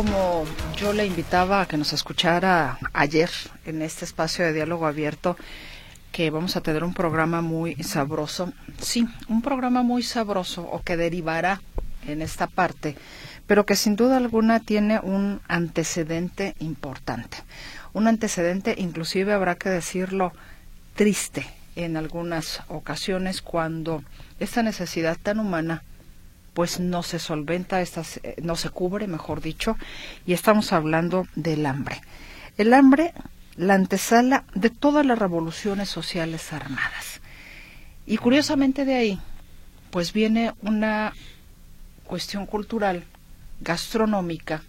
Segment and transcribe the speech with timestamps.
[0.00, 0.46] como
[0.78, 3.28] yo le invitaba a que nos escuchara ayer
[3.66, 5.36] en este espacio de diálogo abierto,
[6.10, 8.50] que vamos a tener un programa muy sabroso.
[8.78, 11.60] Sí, un programa muy sabroso o que derivará
[12.06, 12.96] en esta parte,
[13.46, 17.36] pero que sin duda alguna tiene un antecedente importante.
[17.92, 20.32] Un antecedente, inclusive habrá que decirlo,
[20.94, 21.46] triste
[21.76, 24.02] en algunas ocasiones cuando
[24.38, 25.82] esta necesidad tan humana
[26.54, 27.88] pues no se solventa, eh,
[28.42, 29.76] no se cubre, mejor dicho,
[30.26, 32.00] y estamos hablando del hambre.
[32.58, 33.14] El hambre,
[33.56, 37.20] la antesala de todas las revoluciones sociales armadas.
[38.06, 39.20] Y curiosamente de ahí,
[39.90, 41.12] pues viene una
[42.04, 43.04] cuestión cultural,
[43.60, 44.62] gastronómica,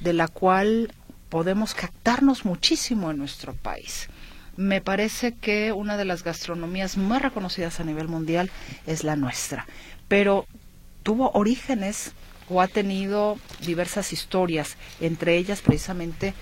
[0.00, 0.92] de la cual
[1.28, 4.08] podemos captarnos muchísimo en nuestro país.
[4.56, 8.50] Me parece que una de las gastronomías más reconocidas a nivel mundial
[8.86, 9.66] es la nuestra.
[10.08, 10.46] Pero
[11.02, 12.12] tuvo orígenes
[12.48, 16.34] o ha tenido diversas historias, entre ellas precisamente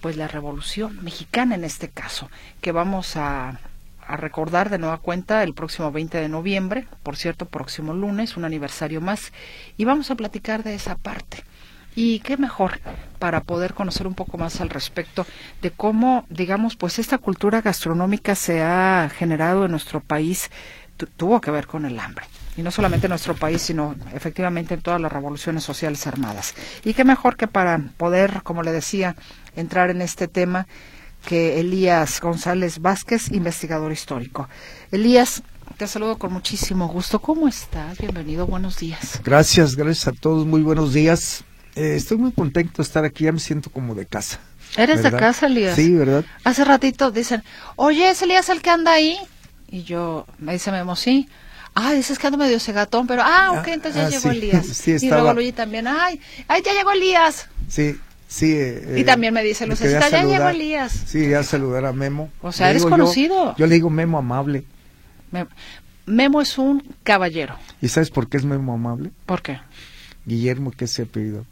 [0.00, 2.28] pues la Revolución Mexicana en este caso,
[2.60, 3.60] que vamos a,
[4.04, 8.44] a, recordar de nueva cuenta el próximo 20 de noviembre, por cierto, próximo lunes, un
[8.44, 9.32] aniversario más,
[9.76, 11.44] y vamos a platicar de esa parte.
[11.94, 12.80] Y qué mejor
[13.18, 15.26] para poder conocer un poco más al respecto
[15.60, 20.50] de cómo, digamos, pues esta cultura gastronómica se ha generado en nuestro país,
[21.06, 22.24] tuvo que ver con el hambre
[22.56, 26.54] y no solamente en nuestro país, sino efectivamente en todas las revoluciones sociales armadas.
[26.84, 29.16] Y qué mejor que para poder, como le decía,
[29.56, 30.66] entrar en este tema
[31.26, 34.48] que Elías González Vázquez, investigador histórico.
[34.90, 35.42] Elías,
[35.76, 37.20] te saludo con muchísimo gusto.
[37.20, 37.98] ¿Cómo estás?
[37.98, 39.20] Bienvenido, buenos días.
[39.24, 41.44] Gracias, gracias a todos, muy buenos días.
[41.74, 44.40] Eh, estoy muy contento de estar aquí, ya me siento como de casa.
[44.76, 45.76] ¿Eres de casa, Elías?
[45.76, 46.24] Sí, ¿verdad?
[46.44, 47.42] Hace ratito dicen,
[47.76, 49.18] oye, ¿es Elías el que anda ahí?
[49.72, 51.28] Y yo, me dice Memo, sí
[51.74, 54.66] ah, dices que ando medio cegatón, pero, ah, ok, ah, entonces ya ah, llegó Elías.
[54.72, 57.48] Sí, y luego Luigi también, ay, ay, ya llegó Elías.
[57.68, 57.96] Sí,
[58.28, 58.52] sí.
[58.54, 60.92] Eh, y también me dice Lucecita, ya llegó Elías.
[61.06, 62.30] Sí, ya saludar a Memo.
[62.40, 63.54] O sea, eres conocido.
[63.56, 64.64] Yo, le digo Memo amable.
[66.04, 67.56] Memo, es un caballero.
[67.80, 69.10] ¿Y sabes por qué es Memo amable?
[69.26, 69.58] ¿Por qué?
[70.26, 71.44] Guillermo, ¿qué se ha pedido?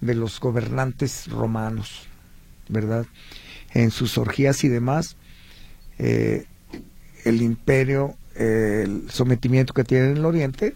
[0.00, 2.06] de los gobernantes romanos,
[2.68, 3.06] ¿verdad?
[3.74, 5.16] En sus orgías y demás,
[5.98, 6.46] eh,
[7.24, 10.74] el imperio, el sometimiento que tiene en el Oriente,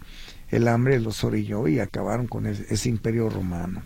[0.53, 3.81] el hambre los orilló y acabaron con ese, imperio romano.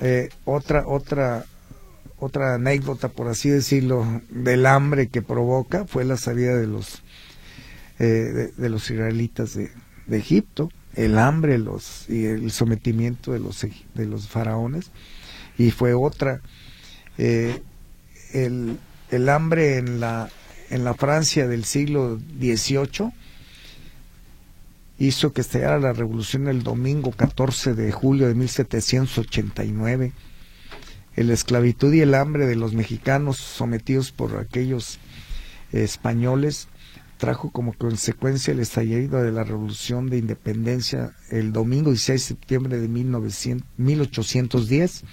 [0.00, 1.44] Eh, otra, otra,
[2.18, 7.02] otra anécdota, por así decirlo, del hambre que provoca fue la salida de los,
[7.98, 9.70] eh, de, los israelitas de,
[10.10, 14.90] Egipto, el hambre los, y el sometimiento de los, de los faraones,
[15.58, 16.40] y fue otra,
[17.18, 17.60] eh,
[18.32, 18.78] el,
[19.10, 20.30] el hambre en la,
[20.70, 23.12] en la Francia del siglo XVIII,
[24.98, 30.12] hizo que estallara la revolución el domingo 14 de julio de 1789.
[31.16, 34.98] La esclavitud y el hambre de los mexicanos sometidos por aquellos
[35.72, 36.68] españoles
[37.16, 42.78] trajo como consecuencia el estallido de la revolución de independencia el domingo 16 de septiembre
[42.78, 45.04] de 1810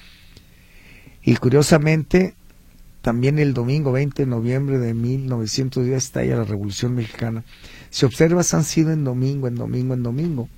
[1.23, 2.35] y curiosamente
[3.01, 7.43] también el domingo 20 de noviembre de 1910 estalla la Revolución Mexicana.
[7.95, 10.49] Si observas, han sido en domingo, en domingo, en domingo.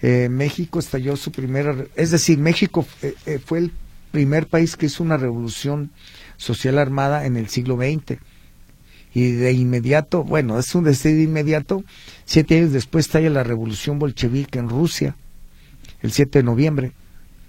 [0.00, 3.72] Eh, México estalló su primera, es decir, México eh, eh, fue el
[4.10, 5.90] primer país que hizo una revolución
[6.38, 8.18] social armada en el siglo XX.
[9.12, 11.84] Y de inmediato, bueno, es un destino de inmediato,
[12.24, 15.14] siete años después estalla la revolución bolchevique en Rusia,
[16.00, 16.92] el 7 de noviembre.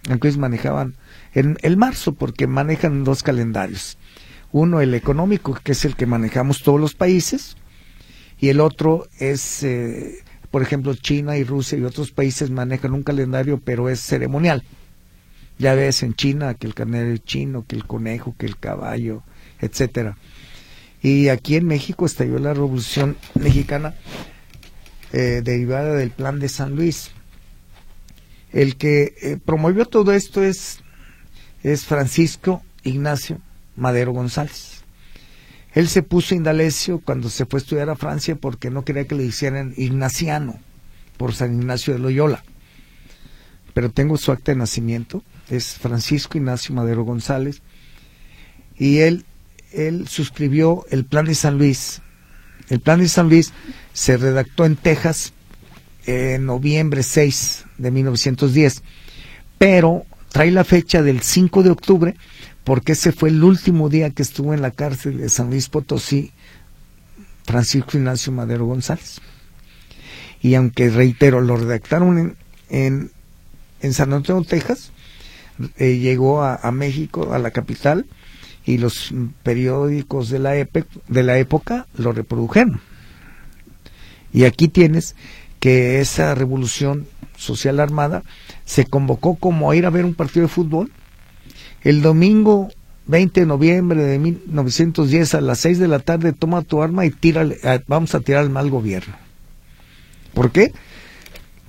[0.10, 0.96] aunque ellos manejaban
[1.34, 3.98] en el marzo, porque manejan dos calendarios.
[4.52, 7.56] Uno, el económico, que es el que manejamos todos los países,
[8.40, 10.20] y el otro es, eh,
[10.52, 14.64] por ejemplo, China y Rusia y otros países manejan un calendario, pero es ceremonial.
[15.60, 19.24] Ya ves en China que el canelo chino, que el conejo, que el caballo,
[19.60, 20.18] etcétera.
[21.02, 23.96] Y aquí en México estalló la Revolución Mexicana
[25.14, 27.12] eh, derivada del Plan de San Luis.
[28.52, 30.80] El que eh, promovió todo esto es,
[31.64, 33.40] es Francisco Ignacio
[33.76, 34.77] Madero González.
[35.78, 39.14] Él se puso indalecio cuando se fue a estudiar a Francia porque no quería que
[39.14, 40.60] le hicieran ignaciano
[41.18, 42.44] por San Ignacio de Loyola.
[43.76, 47.62] Pero tengo su acta de nacimiento, es Francisco Ignacio Madero González,
[48.76, 49.24] y él,
[49.72, 52.02] él suscribió el Plan de San Luis.
[52.70, 53.54] El Plan de San Luis
[53.94, 55.32] se redactó en Texas
[56.08, 58.82] en noviembre 6 de 1910,
[59.60, 62.16] pero trae la fecha del 5 de octubre
[62.68, 66.34] porque ese fue el último día que estuvo en la cárcel de San Luis Potosí
[67.46, 69.22] Francisco Ignacio Madero González.
[70.42, 72.36] Y aunque, reitero, lo redactaron
[72.68, 73.12] en,
[73.80, 74.92] en, San Antonio, Texas,
[75.78, 78.06] eh, llegó a, México, a la capital,
[78.66, 82.82] y los periódicos de la, de la época lo reprodujeron.
[84.34, 85.16] Y aquí tienes
[85.62, 88.24] que esa revolución social armada
[88.66, 90.92] se convocó como a ir a ver un partido de fútbol.
[91.88, 92.68] El domingo
[93.06, 97.12] 20 de noviembre de 1910 a las 6 de la tarde toma tu arma y
[97.12, 97.48] tira,
[97.88, 99.16] vamos a tirar al mal gobierno.
[100.34, 100.74] ¿Por qué?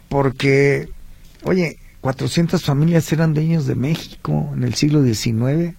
[0.09, 0.88] Porque,
[1.44, 5.76] oye, 400 familias eran dueños de México en el siglo XIX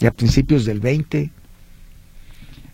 [0.00, 1.30] y a principios del XX.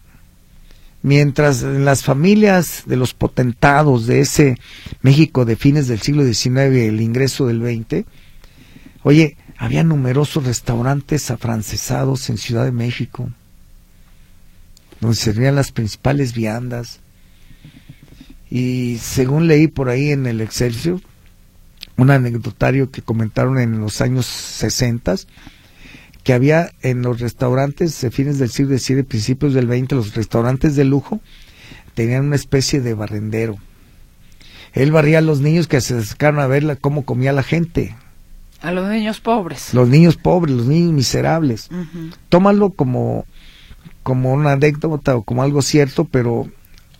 [1.03, 4.57] mientras en las familias de los potentados de ese
[5.01, 8.05] México de fines del siglo XIX, el ingreso del XX,
[9.03, 13.29] oye, había numerosos restaurantes afrancesados en Ciudad de México,
[15.01, 16.99] donde servían las principales viandas.
[18.49, 21.01] Y según leí por ahí en el Excelsior,
[21.97, 25.15] un anecdotario que comentaron en los años 60,
[26.23, 30.75] que había en los restaurantes de fines del siglo XIX, principios del XX, los restaurantes
[30.75, 31.21] de lujo,
[31.93, 33.57] tenían una especie de barrendero.
[34.73, 37.95] Él barría a los niños que se acercaron a ver cómo comía la gente.
[38.61, 39.73] A los niños pobres.
[39.73, 41.69] Los niños pobres, los niños miserables.
[42.29, 43.25] Tómalo como,
[44.05, 46.47] como una anécdota o como algo cierto, pero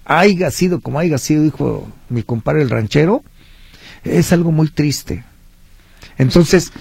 [0.05, 3.23] haya sido como haya sido, dijo mi compadre el ranchero,
[4.03, 5.23] es algo muy triste.
[6.17, 6.71] Entonces,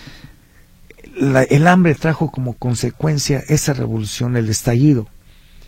[1.14, 5.08] el hambre trajo como consecuencia esa revolución, el estallido,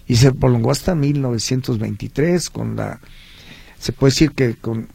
[0.09, 3.01] y se prolongó hasta 1923 con la,
[3.79, 4.89] se puede decir que con,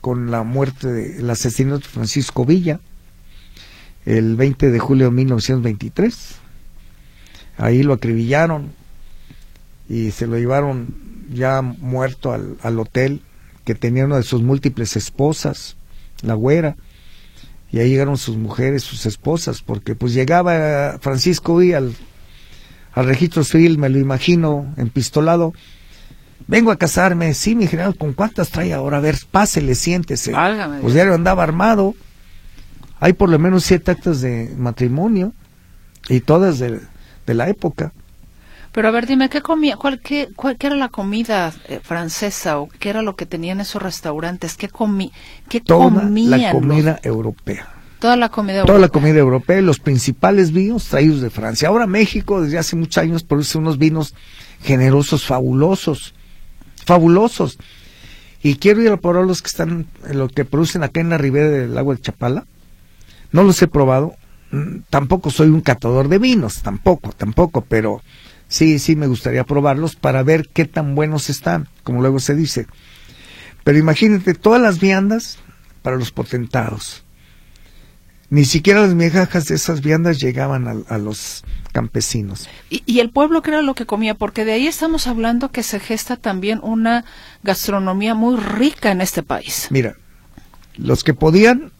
[0.00, 2.80] con la muerte del asesinato de Francisco Villa,
[4.06, 6.41] el 20 de julio de 1923.
[7.62, 8.72] Ahí lo acribillaron
[9.88, 10.96] y se lo llevaron
[11.32, 13.22] ya muerto al, al hotel
[13.64, 15.76] que tenía una de sus múltiples esposas,
[16.22, 16.74] la güera,
[17.70, 21.94] y ahí llegaron sus mujeres, sus esposas, porque pues llegaba Francisco y al,
[22.94, 25.54] al registro civil, me lo imagino, empistolado,
[26.48, 28.98] vengo a casarme, sí, mi general, ¿con cuántas trae ahora?
[28.98, 30.32] A ver, pásele, siéntese.
[30.80, 31.94] pues ya andaba armado,
[32.98, 35.32] hay por lo menos siete actas de matrimonio,
[36.08, 36.80] y todas de,
[37.26, 37.92] de la época.
[38.72, 39.76] Pero a ver, dime, ¿qué comía?
[39.76, 43.82] Cuál, qué, cuál, era la comida eh, francesa o qué era lo que tenían esos
[43.82, 44.56] restaurantes?
[44.56, 45.12] ¿Qué, comí,
[45.50, 47.68] qué Toda la comida europea.
[47.98, 48.74] Toda la comida europea.
[48.74, 51.68] Toda la comida europea, los principales vinos traídos de Francia.
[51.68, 54.14] Ahora México, desde hace muchos años, produce unos vinos
[54.62, 56.14] generosos, fabulosos.
[56.86, 57.58] Fabulosos.
[58.42, 61.48] Y quiero ir a probar los que están, lo que producen acá en la ribera
[61.48, 62.46] del lago de Chapala.
[63.30, 64.16] No los he probado.
[64.90, 68.02] Tampoco soy un catador de vinos, tampoco, tampoco, pero
[68.48, 72.66] sí, sí me gustaría probarlos para ver qué tan buenos están, como luego se dice.
[73.64, 75.38] Pero imagínate todas las viandas
[75.82, 77.02] para los potentados.
[78.28, 82.48] Ni siquiera las migajas de esas viandas llegaban a, los campesinos.
[82.70, 84.14] ¿Y, ¿Y, el pueblo qué era lo que comía?
[84.14, 87.04] Porque de ahí estamos hablando que se gesta también una
[87.42, 89.68] gastronomía muy rica en este país.
[89.70, 89.96] Mira,
[90.76, 91.72] los que podían,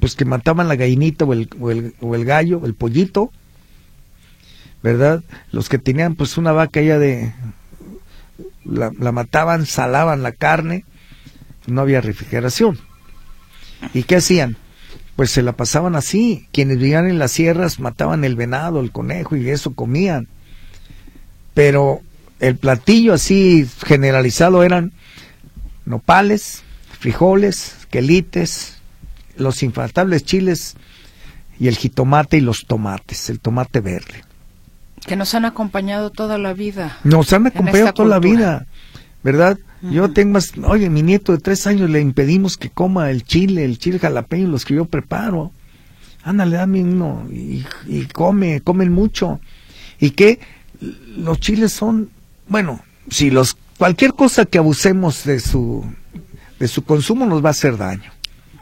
[0.00, 3.30] pues que mataban la gallinita o el, o el, o el gallo, el pollito,
[4.82, 5.22] ¿verdad?
[5.52, 7.32] Los que tenían pues una vaca ya de...
[8.64, 10.84] La, mataban, salaban la carne,
[11.66, 12.78] no había refrigeración.
[13.94, 14.56] ¿Y qué hacían?
[15.16, 16.46] Pues se la pasaban así.
[16.52, 20.28] Quienes vivían en las sierras mataban el venado, el conejo y eso comían.
[21.52, 22.00] Pero
[22.38, 24.92] el platillo así generalizado eran
[25.84, 26.62] nopales,
[26.98, 28.79] frijoles, quelites,
[29.40, 30.76] los infaltables chiles
[31.58, 34.24] y el jitomate y los tomates, el tomate verde.
[35.06, 36.98] Que nos han acompañado toda la vida.
[37.04, 38.66] Nos han acompañado toda la vida,
[39.22, 39.58] ¿verdad?
[39.82, 43.64] Yo tengo más, oye, mi nieto de tres años le impedimos que coma el chile,
[43.64, 45.52] el chile jalapeño, los que yo preparo.
[46.22, 49.40] Ándale, dame uno y, y come, comen mucho.
[49.98, 50.38] Y que
[51.16, 52.10] los chiles son,
[52.46, 52.80] bueno,
[53.10, 55.84] si los, cualquier cosa que abusemos de su,
[56.58, 58.12] de su consumo nos va a hacer daño.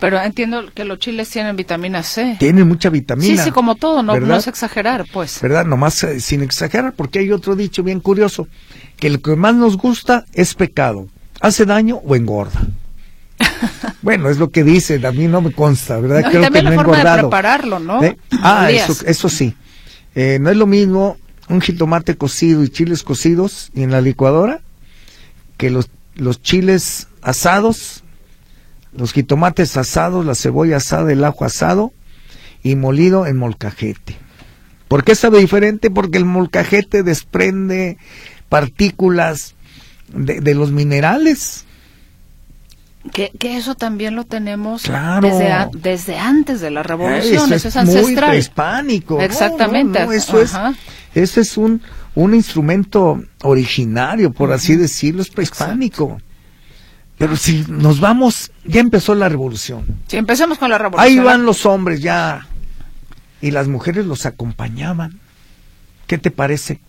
[0.01, 2.37] Pero entiendo que los chiles tienen vitamina C.
[2.39, 3.37] Tienen mucha vitamina.
[3.37, 5.41] Sí, sí, como todo, no, no es exagerar, pues.
[5.41, 5.67] ¿Verdad?
[5.67, 8.47] Nomás eh, sin exagerar, porque hay otro dicho bien curioso,
[8.97, 11.09] que lo que más nos gusta es pecado.
[11.41, 12.61] ¿Hace daño o engorda?
[14.03, 16.23] bueno, es lo que dicen, a mí no me consta, ¿verdad?
[16.23, 18.03] No, Creo también que la forma de prepararlo, ¿no?
[18.03, 18.17] ¿Eh?
[18.43, 19.55] Ah, eso, eso sí.
[20.15, 21.17] Eh, no es lo mismo
[21.49, 24.61] un jitomate cocido y chiles cocidos y en la licuadora
[25.57, 28.05] que los, los chiles asados
[28.93, 31.93] los jitomates asados, la cebolla asada, el ajo asado
[32.63, 34.17] y molido en molcajete.
[34.89, 35.91] ¿Por qué sabe diferente?
[35.91, 37.99] Porque el molcajete desprende
[38.49, 39.55] partículas
[40.09, 41.67] de, los minerales.
[43.13, 44.85] Que, eso también lo tenemos
[45.83, 48.05] desde, antes de la revolución, eso, es, ancestral.
[48.05, 49.21] Muy prehispánico.
[49.21, 50.03] Exactamente.
[50.15, 50.53] eso, es,
[51.15, 51.83] eso es un,
[52.15, 56.21] un instrumento originario, por así decirlo, es prehispánico.
[57.19, 59.85] Pero si nos vamos, ya empezó la revolución.
[60.07, 61.19] Si empezamos con la revolución.
[61.19, 62.47] Ahí van los hombres ya.
[63.41, 65.19] Y las mujeres los acompañaban.
[66.07, 66.81] ¿Qué te parece?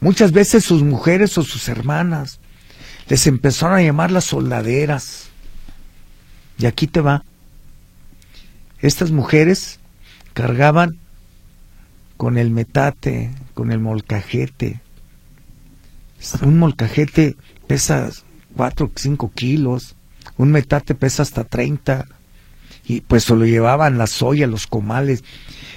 [0.00, 2.40] Muchas veces sus mujeres o sus hermanas
[3.08, 5.28] les empezaron a llamar las soldaderas.
[6.58, 7.24] Y aquí te va.
[8.80, 9.78] Estas mujeres
[10.32, 10.98] cargaban
[12.16, 14.80] con el metate, con el molcajete.
[16.42, 17.36] Un molcajete
[17.66, 18.10] pesa
[18.58, 19.94] 4 o 5 kilos,
[20.36, 22.08] un metate pesa hasta 30,
[22.84, 25.22] y pues se lo llevaban la soya, los comales,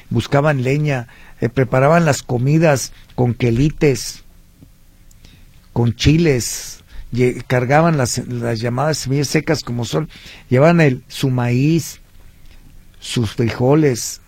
[0.10, 1.08] buscaban leña,
[1.42, 4.24] eh, preparaban las comidas con quelites,
[5.74, 6.84] con chiles,
[7.46, 10.10] cargaban las, las llamadas semillas secas como son,
[10.50, 12.02] llevaban el, su maíz,
[13.00, 14.22] sus frijoles,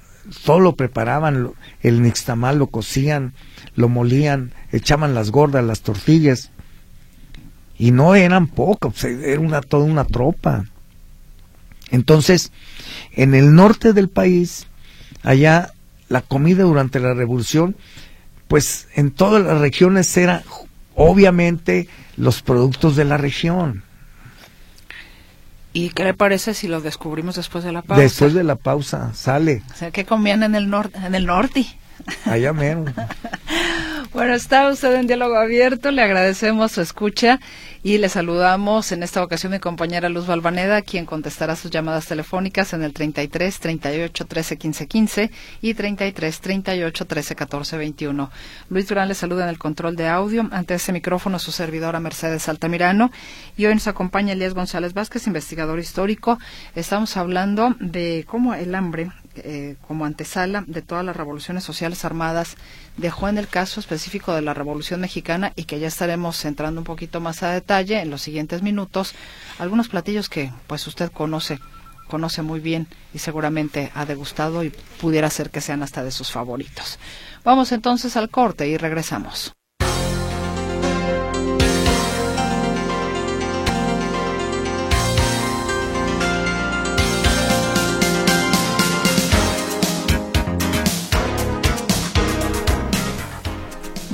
[0.46, 3.34] todo lo preparaban, el nixtamal lo cocían,
[3.74, 6.52] lo molían, echaban las gordas, las tortillas,
[7.78, 10.66] y no eran pocos, era una, toda una tropa.
[11.92, 12.52] Entonces,
[13.14, 14.68] en el norte del país,
[15.24, 15.74] allá
[16.10, 17.76] la comida durante la revolución,
[18.48, 20.44] pues en todas las regiones era
[20.96, 21.88] obviamente
[22.18, 23.84] los productos de la región.
[25.76, 28.02] ¿Y qué le parece si lo descubrimos después de la pausa?
[28.02, 29.64] Después de la pausa, sale.
[29.74, 31.00] O sea, ¿qué comían en el norte?
[31.00, 31.66] En el norte.
[32.26, 32.94] Allá menos.
[34.14, 37.40] Bueno, está usted en diálogo abierto, le agradecemos su escucha
[37.82, 42.74] y le saludamos en esta ocasión mi compañera Luz Balvaneda, quien contestará sus llamadas telefónicas
[42.74, 48.30] en el 33 38 13 15 15 y 33 38 13 14 21.
[48.70, 50.48] Luis Durán le saluda en el control de audio.
[50.52, 53.10] Ante ese micrófono su servidora Mercedes Altamirano
[53.58, 56.38] y hoy nos acompaña Elías González Vázquez, investigador histórico.
[56.76, 62.56] Estamos hablando de cómo el hambre eh, como antesala de todas las revoluciones sociales armadas,
[62.98, 66.86] dejó en el caso específico de la Revolución Mexicana y que ya estaremos entrando un
[66.86, 69.16] poquito más a detalle en los siguientes minutos,
[69.60, 71.60] algunos platillos que pues usted conoce
[72.08, 74.72] conoce muy bien y seguramente ha degustado y
[75.02, 77.00] pudiera ser que sean hasta de sus favoritos.
[77.44, 79.54] Vamos entonces al corte y regresamos.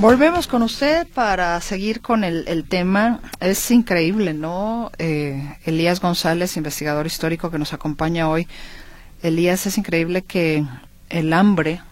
[0.00, 3.20] Volvemos con usted para seguir con el, tema.
[3.38, 4.90] Es increíble, ¿no?
[4.96, 8.48] Eh, Elías González, investigador histórico que nos acompaña hoy.
[9.22, 10.64] Elías, es increíble que
[11.10, 11.82] el hambre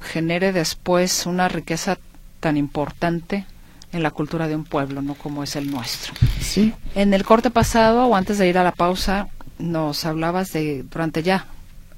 [0.00, 1.98] genere después una riqueza
[2.38, 3.44] tan importante
[3.90, 5.14] en la cultura de un pueblo, ¿no?
[5.14, 6.14] Como es el nuestro.
[6.40, 6.72] Sí.
[6.94, 9.26] En el corte pasado, o antes de ir a la pausa,
[9.58, 11.46] nos hablabas de, durante ya,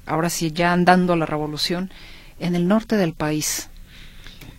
[0.07, 1.91] ahora sí, ya andando la revolución,
[2.39, 3.69] en el norte del país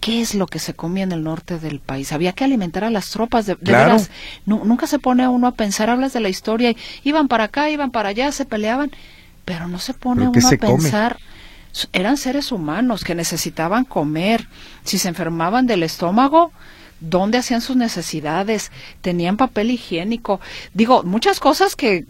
[0.01, 2.13] qué es lo que se comía en el norte del país.
[2.13, 4.11] Había que alimentar a las tropas, de, veras.
[4.45, 7.91] nunca se pone uno a pensar, hablas de la historia, y iban para acá, iban
[7.91, 8.91] para allá, se peleaban,
[9.45, 11.19] pero no se pone uno a pensar.
[11.93, 14.49] Eran seres humanos que necesitaban comer.
[14.85, 16.53] Si se enfermaban del estómago,
[17.01, 18.73] ¿dónde hacían sus necesidades?
[19.03, 20.41] Tenían papel higiénico.
[20.73, 22.07] Digo, muchas cosas que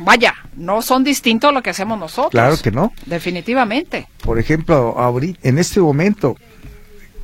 [0.00, 2.30] vaya, no son distintos a lo que hacemos nosotros.
[2.30, 2.92] Claro que no.
[3.06, 4.08] Definitivamente.
[4.22, 6.36] Por ejemplo, ahorita, en este momento,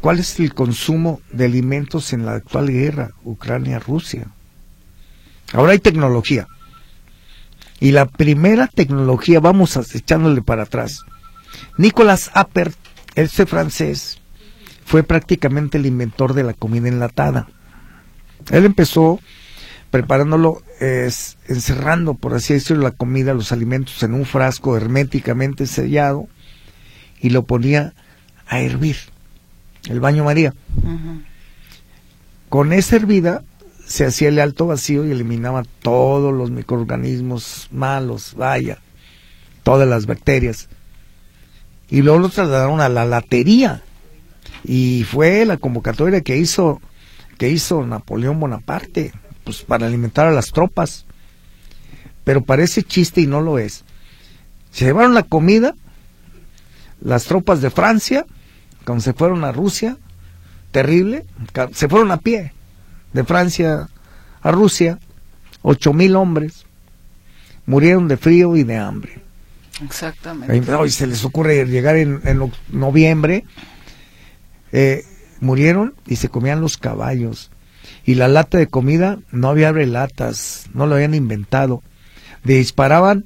[0.02, 4.26] ¿Cuál es el consumo de alimentos en la actual guerra Ucrania-Rusia?
[5.52, 6.49] Ahora hay tecnología.
[7.78, 11.04] Y la primera tecnología, vamos echándole para atrás.
[11.78, 12.76] Nicolas Appert,
[13.14, 14.18] este francés,
[14.85, 17.47] fue prácticamente el inventor de la comida enlatada.
[18.50, 19.21] Él empezó
[19.92, 26.26] preparándolo, encerrando, por así decirlo, la comida, los alimentos en un frasco herméticamente sellado
[27.21, 27.95] y lo ponía
[28.49, 28.97] a hervir
[29.88, 30.54] el baño María.
[32.49, 33.42] Con esa hervida
[33.86, 38.78] se hacía el alto vacío y eliminaba todos los microorganismos malos, vaya,
[39.62, 40.68] todas las bacterias.
[41.90, 43.82] Y luego lo trasladaron a la latería.
[44.64, 46.80] Y fue la convocatoria que hizo,
[47.36, 49.12] que hizo Napoleón Bonaparte,
[49.45, 51.04] pues para alimentar a las tropas.
[52.25, 53.84] Pero parece chiste y no lo es.
[54.71, 55.75] Se llevaron la comida,
[57.00, 58.25] las tropas de Francia,
[58.84, 59.97] cuando se fueron a Rusia,
[60.71, 61.25] terrible,
[61.73, 62.52] se fueron a pie
[63.12, 63.88] de Francia
[64.40, 64.99] a Rusia,
[65.62, 66.66] ocho mil hombres
[67.66, 69.21] murieron de frío y de hambre.
[69.84, 70.75] Exactamente.
[70.75, 72.21] Hoy se les ocurre llegar en,
[72.68, 73.45] noviembre,
[74.73, 75.04] eh,
[75.40, 77.50] murieron y se comían los caballos.
[78.04, 81.82] Y la lata de comida no había latas, no lo habían inventado.
[82.42, 83.25] disparaban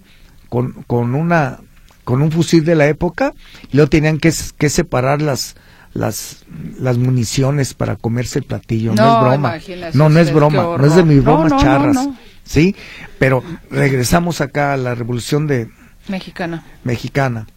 [0.49, 1.61] con, con una
[2.07, 3.35] con un fusil de la época
[3.73, 5.57] y luego tenían que, separar las,
[5.93, 6.47] las,
[6.79, 8.95] las municiones para comerse el platillo.
[8.95, 9.59] No, es broma.
[9.93, 10.77] No, no es broma.
[10.79, 12.09] No es de mis bromas charras.
[12.45, 12.77] ¿Sí?
[13.19, 13.43] Pero
[13.73, 15.69] regresamos acá a la revolución de...
[16.07, 16.65] Mexicana.
[16.85, 17.49] Mexicana.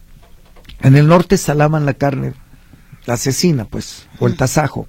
[0.80, 2.32] En el norte salaban la carne,
[3.06, 4.88] la asesina, pues, o el tasajo.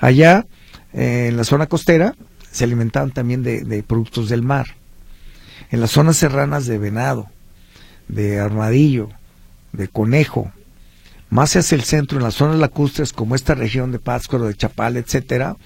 [0.00, 0.46] Allá,
[0.94, 2.14] eh, en la zona costera,
[2.50, 4.68] se alimentaban también de, de productos del mar.
[5.70, 7.28] En las zonas serranas de venado
[8.08, 9.08] de armadillo,
[9.72, 10.52] de conejo,
[11.30, 14.96] más hacia el centro, en las zonas lacustres como esta región de Pátzcuaro, de Chapal,
[14.96, 15.56] etcétera,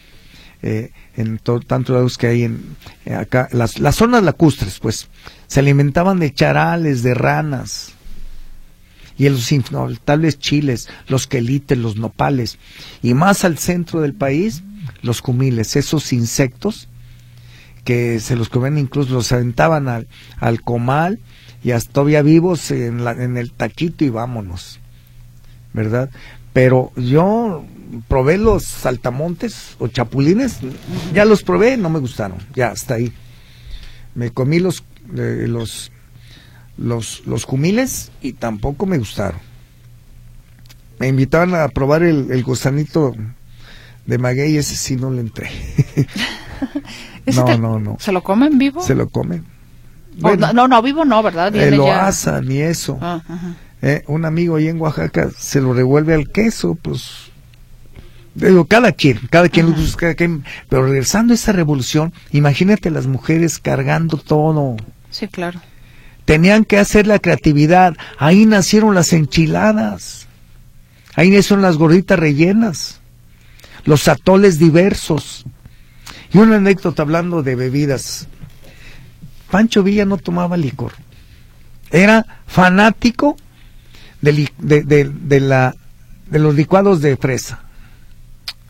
[0.62, 5.08] eh, en todo, tantos lados que hay en eh, acá, las, las zonas lacustres, pues,
[5.46, 7.92] se alimentaban de charales, de ranas,
[9.18, 12.58] y en los infaltables chiles, los quelites, los nopales,
[13.02, 14.62] y más al centro del país,
[15.02, 16.88] los cumiles, esos insectos
[17.84, 21.18] que se los comían incluso, los aventaban al, al comal
[21.62, 24.80] y hasta todavía vivos en, la, en el taquito y vámonos,
[25.72, 26.10] ¿verdad?
[26.52, 27.64] Pero yo
[28.06, 30.58] probé los saltamontes o chapulines,
[31.12, 33.12] ya los probé, no me gustaron, ya hasta ahí.
[34.14, 34.84] Me comí los
[35.16, 35.92] eh, los
[36.76, 39.40] los los jumiles y tampoco me gustaron.
[40.98, 43.14] Me invitaban a probar el, el gusanito
[44.06, 45.50] de maguey ese sí no le entré.
[47.34, 47.96] no, no, no.
[48.00, 48.82] ¿Se lo comen vivo?
[48.82, 49.57] Se lo comen
[50.18, 51.54] no, no, vivo no, ¿verdad?
[51.54, 52.98] Eh, lo asan y eso.
[53.00, 53.22] Ah,
[53.80, 57.30] eh, un amigo ahí en Oaxaca se lo revuelve al queso, pues
[58.68, 64.16] cada quien, cada quien, cada quien, pero regresando a esa revolución, imagínate las mujeres cargando
[64.16, 64.76] todo.
[65.10, 65.60] Sí, claro.
[66.24, 67.96] Tenían que hacer la creatividad.
[68.18, 70.28] Ahí nacieron las enchiladas.
[71.14, 73.00] Ahí nacieron las gorditas rellenas.
[73.84, 75.46] Los atoles diversos.
[76.32, 78.28] Y una anécdota hablando de bebidas.
[79.50, 80.92] Pancho Villa no tomaba licor.
[81.90, 83.36] Era fanático
[84.20, 85.74] de, de, la,
[86.26, 87.60] de los licuados de fresa.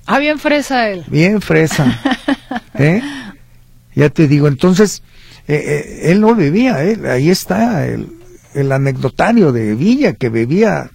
[0.06, 1.04] Ah, bien fresa él.
[1.08, 2.00] Bien fresa.
[2.74, 3.02] ¿Eh?
[3.94, 5.02] Ya te digo, entonces,
[5.48, 6.98] eh, eh, él no bebía, ¿eh?
[7.10, 8.08] ahí está el,
[8.54, 10.90] el, anecdotario de Villa que bebía,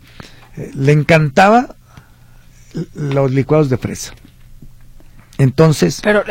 [0.73, 1.75] le encantaba
[2.93, 4.13] los licuados de fresa.
[5.37, 5.99] Entonces.
[6.01, 6.23] Pero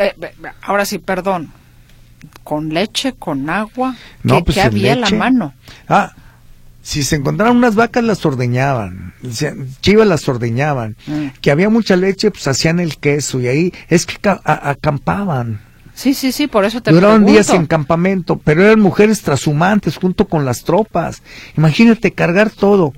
[0.61, 1.51] ahora sí, perdón.
[2.43, 3.95] ¿Con leche, con agua?
[4.23, 5.53] No, ¿Qué, pues había la mano?
[5.87, 6.13] Ah,
[6.83, 9.13] si se encontraban unas vacas las ordeñaban,
[9.81, 11.27] chivas las ordeñaban, mm.
[11.41, 15.61] que había mucha leche, pues hacían el queso y ahí es que acampaban.
[15.95, 20.27] Sí, sí, sí, por eso te Duraron días en campamento, pero eran mujeres trashumantes junto
[20.27, 21.21] con las tropas.
[21.55, 22.93] Imagínate cargar todo,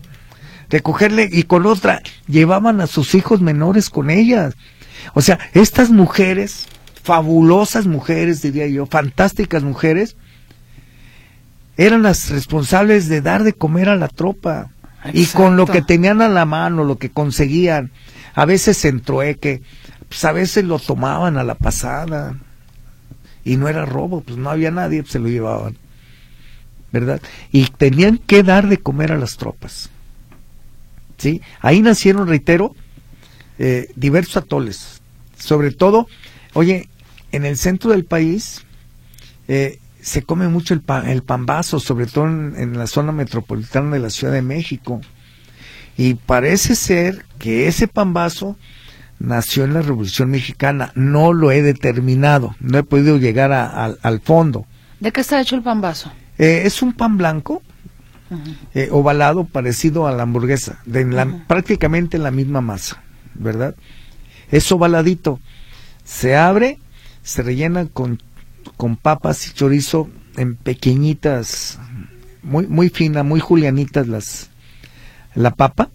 [0.70, 4.56] recogerle y con otra llevaban a sus hijos menores con ellas.
[5.14, 6.68] O sea, estas mujeres,
[7.06, 10.18] fabulosas mujeres, diría yo, fantásticas mujeres,
[11.78, 14.72] eran las responsables de dar de comer a la tropa.
[15.14, 17.92] Y con lo que tenían a la mano, lo que conseguían,
[18.34, 19.62] a veces en trueque,
[20.10, 22.36] pues a veces lo tomaban a la pasada.
[23.44, 25.78] Y no era robo, pues no había nadie, pues se lo llevaban.
[26.92, 27.22] ¿Verdad?
[27.52, 29.92] Y tenían que dar de comer a las tropas.
[31.20, 31.42] ¿Sí?
[31.62, 32.76] Ahí nacieron, reitero,
[33.60, 35.02] eh, diversos atoles.
[35.38, 36.08] Sobre todo,
[36.54, 36.90] oye,
[37.32, 38.66] en el centro del país
[39.48, 44.00] eh, se come mucho el, pan, el pambazo, sobre todo en, la zona metropolitana de
[44.00, 45.02] la Ciudad de México.
[45.98, 48.58] Y parece ser que ese pambazo
[49.18, 50.92] nació en la Revolución Mexicana.
[50.94, 54.66] No lo he determinado, no he podido llegar al fondo.
[55.00, 56.12] ¿De qué está hecho el pambazo?
[56.38, 57.64] Eh, es un pan blanco,
[58.74, 61.06] eh, ovalado, parecido a la hamburguesa, de
[61.48, 63.02] prácticamente la misma masa,
[63.34, 63.76] ¿verdad?
[64.52, 65.40] Es ovaladito,
[66.04, 66.80] se abre,
[67.26, 68.22] se rellena con,
[68.78, 71.80] con papas y chorizo en pequeñitas,
[72.44, 74.52] muy, muy fina, muy julianitas las,
[75.34, 75.90] la papa,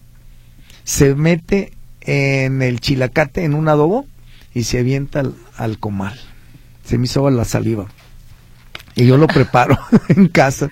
[0.82, 4.06] se mete en el chilacate, en un adobo,
[4.52, 5.22] y se avienta
[5.56, 6.18] al, comal.
[6.84, 7.86] Se me hizo la saliva.
[8.96, 10.68] Y yo lo preparo en casa.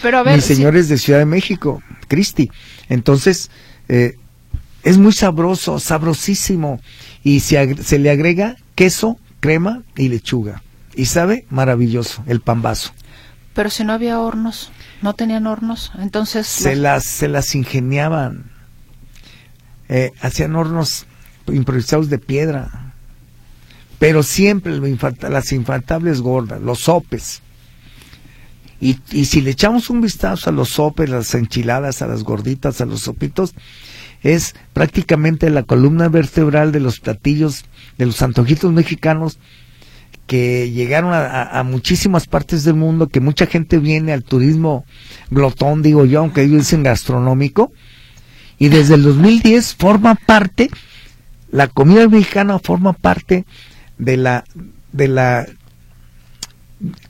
[0.00, 2.50] Pero a ver, Mis señores de Ciudad de México, Cristi.
[2.88, 3.50] Entonces,
[3.88, 4.16] eh,
[4.82, 6.80] es muy sabroso, sabrosísimo.
[7.22, 10.62] Y se, se le agrega queso, crema y lechuga.
[10.94, 12.92] Y sabe, maravilloso, el pambazo.
[13.54, 14.70] Pero si no había hornos,
[15.02, 16.46] no tenían hornos, entonces...
[16.46, 18.50] Se, las, se las ingeniaban.
[19.88, 21.06] Eh, hacían hornos
[21.48, 22.94] improvisados de piedra.
[23.98, 24.78] Pero siempre
[25.28, 27.42] las infaltables gordas, los sopes.
[28.80, 32.80] Y, y si le echamos un vistazo a los sopes, las enchiladas, a las gorditas,
[32.80, 33.54] a los sopitos,
[34.22, 37.64] es prácticamente la columna vertebral de los platillos,
[37.98, 39.38] de los antojitos mexicanos
[40.26, 44.86] que llegaron a, muchísimas partes del mundo, que mucha gente viene al turismo
[45.30, 47.72] glotón, digo yo, aunque ellos dicen gastronómico,
[48.58, 50.70] y desde el 2010 forma parte,
[51.50, 53.44] la comida mexicana forma parte
[53.98, 54.44] de la,
[54.92, 55.46] de la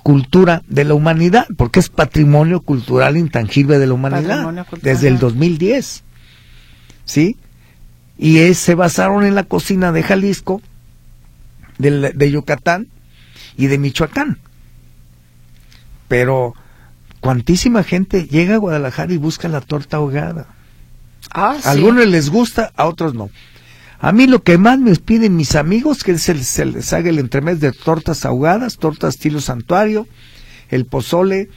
[0.02, 6.04] cultura de la humanidad, porque es patrimonio cultural intangible de la humanidad, desde el 2010.
[7.04, 7.36] ¿Sí?
[8.18, 10.62] Y se basaron en la cocina de Jalisco,
[11.78, 12.88] de, de Yucatán
[13.56, 14.38] y de Michoacán.
[16.08, 16.54] Pero
[17.20, 20.46] cuantísima gente llega a Guadalajara y busca la torta ahogada.
[21.32, 23.30] Ah, a algunos les gusta, a otros no.
[24.00, 27.18] A mí lo que más me piden mis amigos que se, se les haga el
[27.18, 30.08] entremés de tortas ahogadas, tortas estilo santuario,
[30.70, 31.48] el pozole,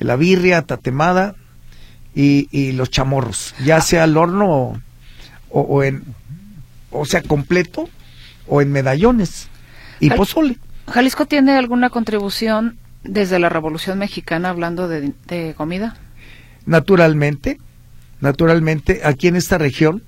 [0.00, 1.36] la birria tatemada
[2.14, 4.80] y, y los chamorros, ya sea al horno
[5.50, 6.02] o, en,
[6.90, 7.88] o sea, completo
[8.46, 9.48] o en medallones
[10.00, 10.58] y pozole.
[10.88, 15.96] ¿Jalisco tiene alguna contribución desde la Revolución Mexicana hablando de, comida?
[16.66, 17.58] Naturalmente,
[18.20, 20.02] naturalmente, aquí en esta región,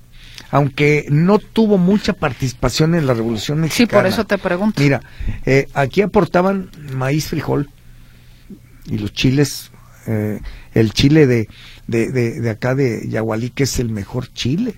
[0.51, 3.87] aunque no tuvo mucha participación en la Revolución Mexicana.
[3.89, 4.81] Sí, por eso te pregunto.
[4.81, 5.01] Mira,
[5.45, 7.69] eh, aquí aportaban maíz, frijol
[8.85, 9.71] y los chiles,
[10.05, 10.39] eh,
[10.73, 11.47] el chile de,
[11.87, 14.75] de, de, acá de Yagualí, que es el mejor chile.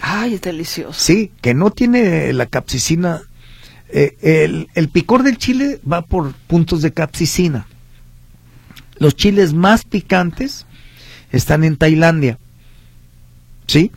[0.00, 0.98] Ay, es delicioso.
[0.98, 3.22] Sí, que no tiene la capsicina.
[3.88, 7.66] Eh, el, picor del chile va por puntos de capsicina.
[8.98, 10.66] Los chiles más picantes
[11.32, 12.38] están en Tailandia.
[13.66, 13.92] ¿Sí?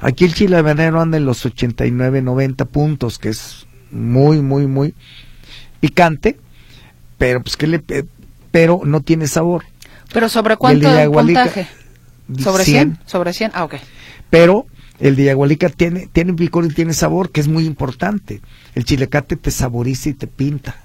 [0.00, 4.94] Aquí el chile habanero anda en los 89, 90 puntos, que es muy, muy, muy
[5.80, 6.38] picante,
[7.16, 7.82] pero pues que le,
[8.50, 9.64] pero no tiene sabor.
[10.12, 11.66] Pero sobre cuánto el puntaje?
[12.38, 12.98] Sobre 100.
[13.06, 13.52] sobre 100.
[13.54, 13.74] Ah, ok.
[14.30, 14.66] Pero
[15.00, 18.40] el de Yagualica tiene tiene picor y tiene sabor, que es muy importante.
[18.74, 20.76] El chilacate te saboriza y te pinta.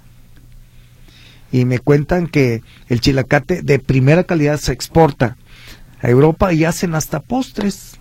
[1.52, 5.38] Y me cuentan que el chilacate de primera calidad se exporta
[6.02, 8.00] a Europa y hacen hasta postres,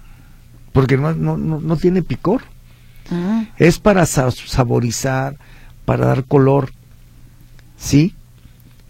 [0.72, 2.42] porque no, no, no, tiene picor.
[3.11, 3.46] Ah.
[3.57, 5.37] Es para saborizar,
[5.85, 6.72] para dar color.
[7.78, 8.14] ¿Sí?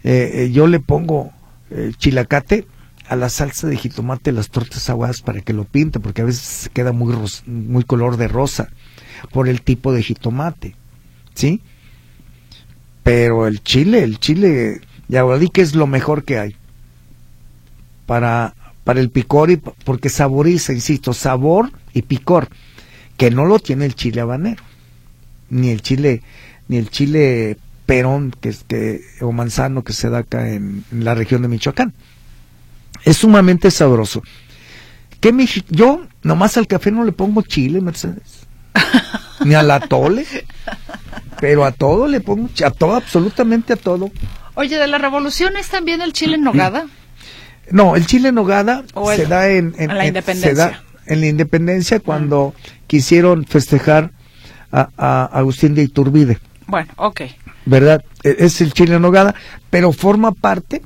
[0.03, 1.31] Eh, eh, yo le pongo
[1.71, 2.65] eh, chilacate
[3.07, 6.69] a la salsa de jitomate las tortas aguadas para que lo pinte, porque a veces
[6.73, 8.69] queda muy, muy color de rosa
[9.31, 10.75] por el tipo de jitomate.
[11.33, 11.61] ¿Sí?
[13.03, 14.81] Pero el chile, el chile
[15.53, 16.55] que es lo mejor que hay
[18.05, 18.53] para,
[18.83, 22.49] para el picor y porque saboriza, insisto, sabor y picor,
[23.17, 24.63] que no lo tiene el chile habanero,
[25.49, 26.21] ni el chile,
[26.67, 27.57] ni el chile
[27.89, 31.95] perón que, que, o manzano que se da acá en, la región de Michoacán.
[33.03, 34.21] Es sumamente sabroso.
[35.19, 35.33] ¿Qué
[35.69, 38.45] yo nomás al café no le pongo chile, Mercedes.
[39.43, 40.23] Ni al atole.
[41.39, 44.11] Pero a todo le pongo, a todo, absolutamente a todo.
[44.53, 46.85] Oye, ¿de la revolución es también el chile en nogada?
[47.71, 48.83] No, el chile en nogada
[49.15, 50.81] se da en, la independencia.
[51.05, 52.55] en la independencia cuando
[52.87, 54.09] quisieron festejar
[54.71, 56.39] a, a Agustín de Iturbide.
[56.69, 57.21] Bueno, ok.
[57.65, 58.03] ¿verdad?
[58.23, 59.35] E-, es el chile en nogada,
[59.69, 60.81] pero forma parte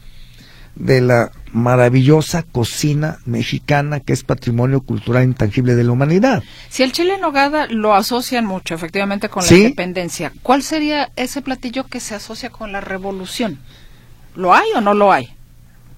[0.76, 6.44] de la maravillosa cocina mexicana que es patrimonio cultural intangible de la humanidad.
[6.70, 11.44] Si el chile en nogada lo asocian mucho efectivamente con la independencia, ¿cuál sería ese
[11.44, 13.60] platillo que se asocia con la revolución?
[14.36, 15.30] ¿Lo hay o no lo hay?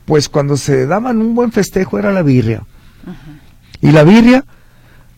[0.03, 2.63] Pues cuando se daban un buen festejo era la birria.
[3.81, 4.43] Y la birria,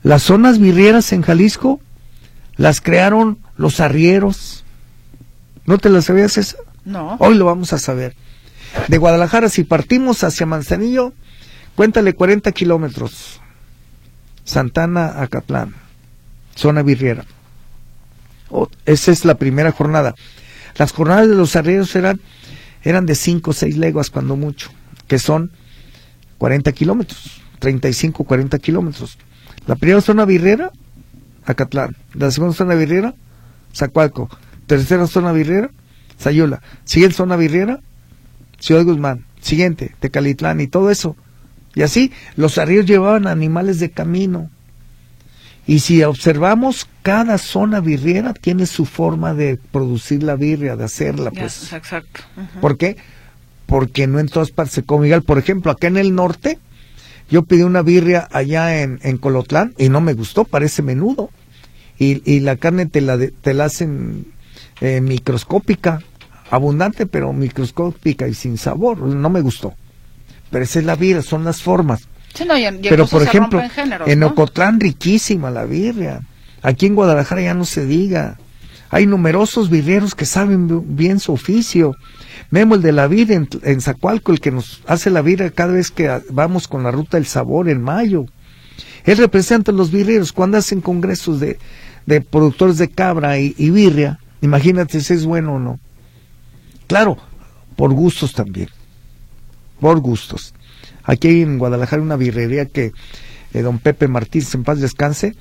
[0.04, 1.80] las zonas birrieras en Jalisco
[2.58, 4.64] las crearon los arrieros,
[5.68, 6.58] ¿No te la sabías esa?
[6.86, 7.18] No.
[7.20, 8.16] Hoy lo vamos a saber.
[8.88, 11.14] De Guadalajara, si partimos hacia Manzanillo,
[11.76, 13.42] cuéntale 40 kilómetros.
[14.46, 15.76] Santana, Acatlán,
[16.56, 17.26] zona virriera.
[18.86, 20.16] esa es la primera jornada.
[20.78, 22.22] Las jornadas de los arrieros eran,
[22.82, 24.72] eran de 5 o 6 leguas, cuando mucho,
[25.08, 25.52] que son
[26.38, 29.18] 40 kilómetros, 35, 40 kilómetros.
[29.66, 30.72] La primera zona virriera,
[31.46, 31.98] Acatlán.
[32.14, 33.16] La segunda zona virriera,
[33.78, 34.30] Zacualco
[34.68, 35.72] tercera zona birrera,
[36.18, 37.80] Sayula, siguiente zona birrera,
[38.60, 41.16] Ciudad Guzmán, siguiente, Tecalitlán y todo eso.
[41.74, 44.50] Y así, los arrieros llevaban animales de camino.
[45.66, 51.32] Y si observamos, cada zona birriera tiene su forma de producir la birria, de hacerla.
[51.32, 51.72] Pues.
[51.74, 52.22] exacto.
[52.62, 52.98] ¿Por qué?
[53.66, 55.24] Porque no en todas partes se come igual.
[55.24, 56.58] Por ejemplo, acá en el norte,
[57.30, 61.30] yo pedí una birria allá en, en Colotlán y no me gustó, parece menudo.
[62.00, 64.28] Y, y la carne te la, te la hacen
[64.80, 66.02] eh, microscópica,
[66.52, 69.74] abundante pero microscópica y sin sabor, no me gustó.
[70.52, 72.08] Pero esa es la birria, son las formas.
[72.84, 73.62] pero por ejemplo,
[74.06, 76.22] en, Ocotlán riquísima la birria.
[76.62, 78.38] Aquí en Guadalajara ya no se diga.
[78.90, 81.96] Hay numerosos birreros que saben bien su oficio.
[82.52, 85.74] Memo el de la vida en, en Zacualco, el que nos hace la birria cada
[85.74, 88.26] vez que vamos con la ruta del sabor en mayo.
[89.04, 91.58] Él representa a los birreros cuando hacen congresos de,
[92.08, 95.80] de productores de cabra y, birria Imagínate si es bueno o no.
[96.86, 97.18] Claro,
[97.76, 98.70] por gustos también.
[99.80, 100.54] Por gustos.
[101.04, 102.94] Aquí en Guadalajara una birrería que
[103.54, 105.36] eh, don Pepe Martínez, en paz descanse,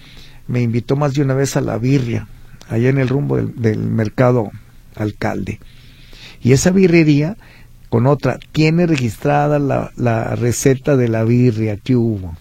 [0.48, 2.26] me invitó más de una vez a la birria,
[2.68, 4.50] allá en el rumbo del, mercado
[4.94, 5.60] alcalde.
[6.42, 7.36] Y esa birrería,
[7.90, 12.34] con otra, tiene registrada la, la receta de la birria que hubo.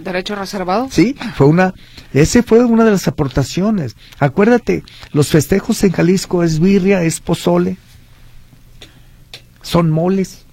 [0.00, 0.88] ¿Derecho reservado?
[0.90, 1.74] Sí, fue una,
[2.12, 3.96] ese fue una de las aportaciones.
[4.18, 7.76] Acuérdate, los festejos en Jalisco es birria, es pozole,
[9.62, 10.44] son moles.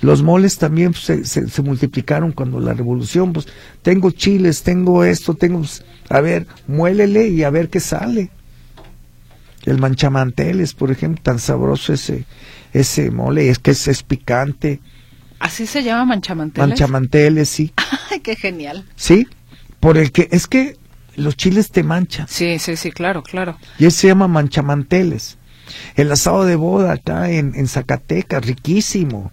[0.00, 3.46] Los moles también se, se, multiplicaron cuando la revolución, pues
[3.82, 8.30] tengo chiles, tengo esto, tengo, pues, a ver, muélele y a ver qué sale.
[9.66, 12.24] El manchamanteles, por ejemplo, tan sabroso ese,
[12.72, 14.80] ese mole, es que es picante
[15.40, 16.68] ¿Así se llama manchamanteles?
[16.68, 17.72] Manchamanteles, sí.
[18.10, 18.84] Ay, qué genial.
[18.94, 19.26] Sí,
[19.80, 20.76] por el que es que
[21.16, 22.28] los chiles te manchan.
[22.28, 23.58] Sí, sí, sí, claro, claro.
[23.78, 25.38] Y ese se llama manchamanteles.
[25.96, 29.32] El asado de boda acá en, en Zacatecas, riquísimo.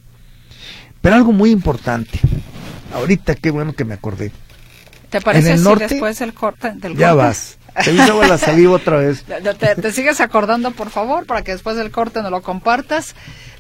[1.02, 2.20] Pero algo muy importante.
[2.94, 4.32] Ahorita qué bueno que me acordé.
[5.10, 6.72] ¿Te parece en el después del corte?
[6.76, 7.58] Del ya vas.
[7.84, 9.24] Te la saliva otra vez.
[9.60, 13.14] Te, te, sigues acordando, por favor, para que después del corte nos lo compartas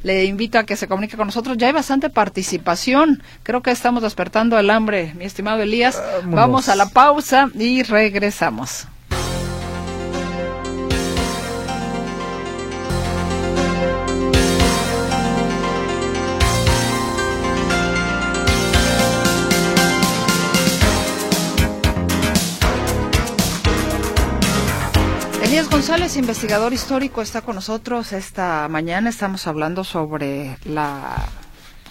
[0.07, 1.57] le invito a que se comunique con nosotros.
[1.57, 3.21] Ya hay bastante participación.
[3.43, 6.01] Creo que estamos despertando el hambre, mi estimado Elías.
[6.23, 8.87] Vamos a la pausa y regresamos.
[25.77, 29.11] González, investigador histórico, está con nosotros esta mañana.
[29.11, 31.29] Estamos hablando sobre la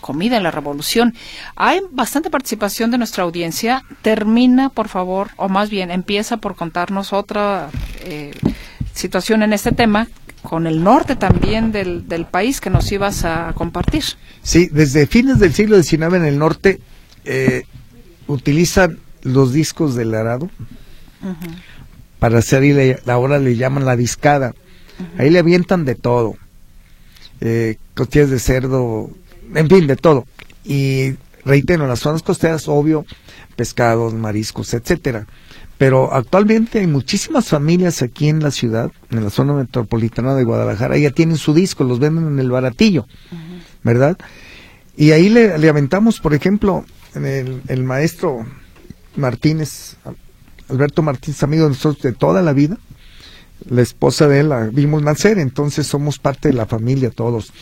[0.01, 1.14] comida en la revolución.
[1.55, 3.85] Hay bastante participación de nuestra audiencia.
[4.03, 7.70] Termina, por favor, o más bien empieza por contarnos otra
[8.01, 8.33] eh,
[8.92, 10.09] situación en este tema
[10.42, 14.03] con el norte también del, del, país que nos ibas a compartir.
[14.42, 16.81] Sí, desde fines del siglo XIX en el norte
[17.25, 17.62] eh,
[18.27, 20.51] utilizan los discos del arado
[22.19, 24.55] para hacer ahí ahora le llaman la discada.
[25.19, 26.37] Ahí le avientan de todo.
[27.41, 29.11] Eh, costillas de cerdo,
[29.55, 30.27] en fin, de todo.
[30.65, 33.05] Y reitero, en las zonas costeras, obvio,
[33.57, 35.27] pescados, mariscos, etcétera.
[35.79, 40.97] Pero actualmente hay muchísimas familias aquí en la ciudad, en la zona metropolitana de Guadalajara,
[40.97, 43.07] ya tienen su disco, los venden en el baratillo,
[43.83, 44.17] ¿verdad?
[44.97, 48.47] Y ahí le, le aventamos, por ejemplo, el, el maestro
[49.17, 49.97] Martínez,
[50.69, 52.79] Alberto Martínez, amigo de nosotros de toda la vida.
[53.69, 57.53] La esposa de él la vimos nacer, entonces somos parte de la familia todos.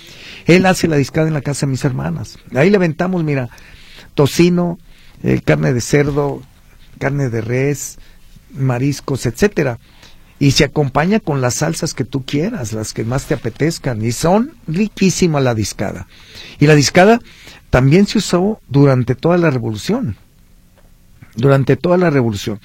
[0.47, 2.38] Él hace la discada en la casa de mis hermanas.
[2.55, 3.49] Ahí le aventamos, mira,
[4.14, 4.79] tocino,
[5.23, 6.43] eh, carne de cerdo,
[6.99, 7.99] carne de res,
[8.53, 9.79] mariscos, etcétera.
[10.40, 14.05] Y se acompaña con las salsas que tú quieras, las que más te apetezcan.
[14.05, 16.09] Y son riquísimas la discada.
[16.59, 17.21] Y la discada
[17.71, 20.17] también se usó durante toda la revolución
[21.37, 22.61] durante toda la revolución.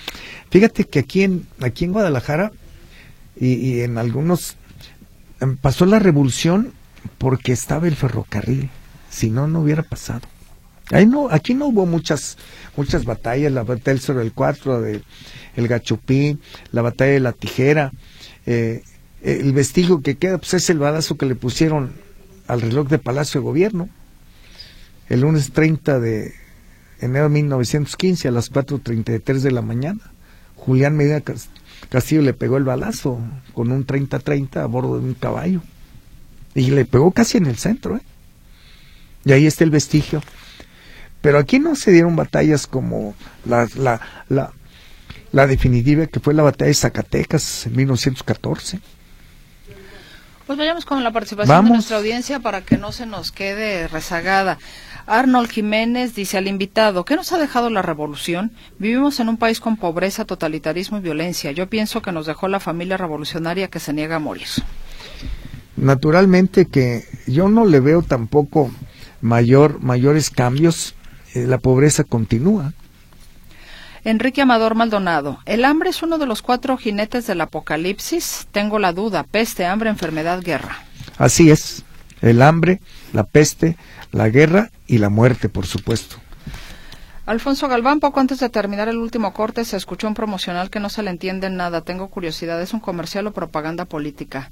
[0.49, 2.51] Fíjate que aquí en, aquí en Guadalajara
[3.39, 4.57] y, en algunos
[5.39, 6.73] em, pasó la revolución
[7.17, 8.69] porque estaba el ferrocarril,
[9.09, 10.21] si no, no hubiera pasado.
[10.91, 12.37] Ahí no, aquí no hubo muchas,
[12.75, 15.01] muchas batallas, la batalla del el 4, de
[15.55, 16.39] el Gachupí,
[16.71, 17.91] la batalla de la tijera,
[18.45, 18.83] eh,
[19.21, 21.91] el vestigio que queda, pues es el balazo que le pusieron
[22.47, 23.89] al reloj de Palacio de Gobierno,
[25.09, 26.33] el lunes 30 de,
[26.99, 29.99] enero de 1915 a las 4.33 de la mañana.
[30.55, 31.21] Julián Medina
[31.89, 33.19] Castillo le pegó el balazo
[33.53, 35.61] con un 30-30 a bordo de un caballo.
[36.53, 38.01] Y le pegó casi en el centro, ¿eh?
[39.25, 40.21] Y ahí está el vestigio.
[41.21, 44.53] Pero aquí no se dieron batallas como la, la, la,
[45.31, 48.79] la definitiva que fue la batalla de Zacatecas en 1914.
[50.47, 54.57] Pues vayamos con la participación de nuestra audiencia para que no se nos quede rezagada.
[55.09, 58.51] Arnold Jiménez dice al invitado, ¿qué nos ha dejado la revolución?
[58.77, 61.51] Vivimos en un país con pobreza, totalitarismo y violencia.
[61.51, 64.47] Yo pienso que nos dejó la familia revolucionaria que se niega a morir.
[65.75, 68.69] Naturalmente que yo no le veo tampoco
[69.21, 70.93] mayor, mayores cambios.
[71.33, 72.73] Eh, la pobreza continúa.
[74.03, 78.47] Enrique Amador Maldonado, ¿el hambre es uno de los cuatro jinetes del apocalipsis?
[78.51, 80.77] Tengo la duda, peste, hambre, enfermedad, guerra.
[81.17, 81.83] Así es,
[82.21, 82.79] el hambre,
[83.11, 83.75] la peste,
[84.11, 86.17] la guerra y la muerte, por supuesto.
[87.25, 90.89] Alfonso Galván, poco antes de terminar el último corte, se escuchó un promocional que no
[90.89, 91.81] se le entiende nada.
[91.81, 94.49] Tengo curiosidad, ¿es un comercial o propaganda política?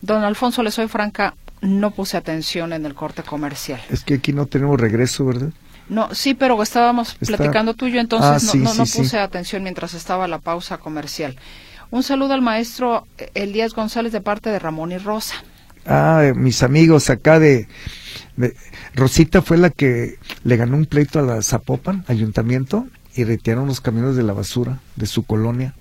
[0.00, 3.80] Don Alfonso, le soy franca, no puse atención en el corte comercial.
[3.90, 5.50] Es que aquí no tenemos regreso, ¿verdad?
[5.88, 9.92] No, sí, pero estábamos platicando tú y yo, entonces ah, no, no, puse atención mientras
[9.92, 11.36] estaba la pausa comercial.
[11.90, 15.36] Un saludo al maestro Elías González de parte de Ramón y Rosa.
[15.86, 17.68] Ah, mis amigos acá de,
[18.94, 23.80] Rosita fue la que le ganó un pleito a la Zapopan, ayuntamiento, y retiraron los
[23.80, 25.74] camiones de la basura de su colonia.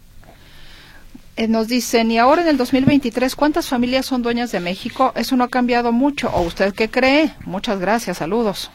[1.35, 5.13] Eh, nos dicen, y ahora en el 2023, ¿cuántas familias son dueñas de México?
[5.15, 6.29] Eso no ha cambiado mucho.
[6.29, 7.33] ¿O usted qué cree?
[7.45, 8.69] Muchas gracias, saludos.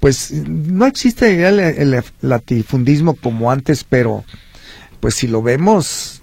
[0.00, 4.24] Pues no existe el, el latifundismo como antes, pero
[4.98, 6.21] pues si lo vemos,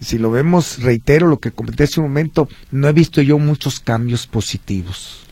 [0.00, 3.80] si lo vemos, reitero lo que comenté hace un momento, no he visto yo muchos
[3.80, 5.26] cambios positivos.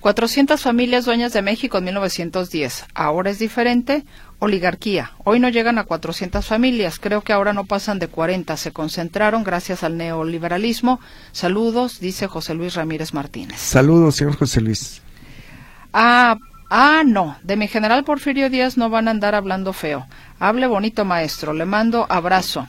[0.00, 2.86] 400 familias dueñas de México en 1910.
[2.94, 4.04] Ahora es diferente.
[4.38, 5.12] Oligarquía.
[5.24, 6.98] Hoy no llegan a 400 familias.
[6.98, 8.56] Creo que ahora no pasan de 40.
[8.56, 11.00] Se concentraron gracias al neoliberalismo.
[11.32, 13.58] Saludos, dice José Luis Ramírez Martínez.
[13.58, 15.02] Saludos, señor José Luis.
[15.92, 16.38] Ah,
[16.70, 17.36] ah, no.
[17.42, 20.06] De mi general Porfirio Díaz no van a andar hablando feo.
[20.38, 21.52] Hable bonito, maestro.
[21.52, 22.66] Le mando abrazo.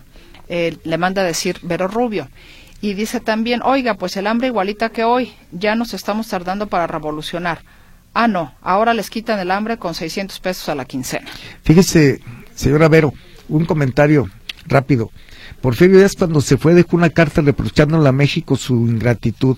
[0.54, 2.28] Eh, le manda a decir Vero Rubio.
[2.82, 6.88] Y dice también, oiga, pues el hambre igualita que hoy, ya nos estamos tardando para
[6.88, 7.62] revolucionar.
[8.14, 11.26] Ah, no, ahora les quitan el hambre con 600 pesos a la quincena.
[11.64, 12.20] Fíjese,
[12.54, 13.14] señora Vero,
[13.48, 14.30] un comentario
[14.66, 15.10] rápido.
[15.62, 19.58] Porfirio Díaz cuando se fue dejó una carta reprochándole a México su ingratitud.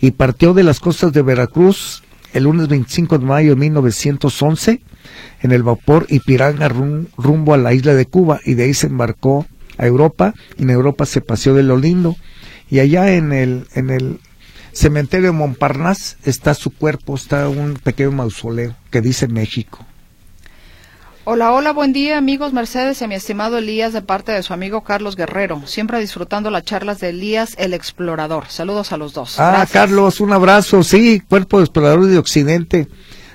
[0.00, 2.02] y partió de las costas de Veracruz
[2.32, 4.80] el lunes 25 de mayo de 1911
[5.40, 9.46] en el vapor Ipiranga rumbo a la isla de Cuba y de ahí se embarcó
[9.78, 12.16] a Europa y en Europa se paseó de lo lindo
[12.70, 14.20] y allá en el en el
[14.72, 19.86] cementerio de Montparnasse está su cuerpo, está un pequeño mausoleo que dice México.
[21.28, 24.52] Hola, hola, buen día amigos Mercedes y a mi estimado Elías de parte de su
[24.52, 28.44] amigo Carlos Guerrero, siempre disfrutando las charlas de Elías el Explorador.
[28.48, 29.40] Saludos a los dos.
[29.40, 32.86] Ah, Carlos, un abrazo, sí, cuerpo de explorador de Occidente.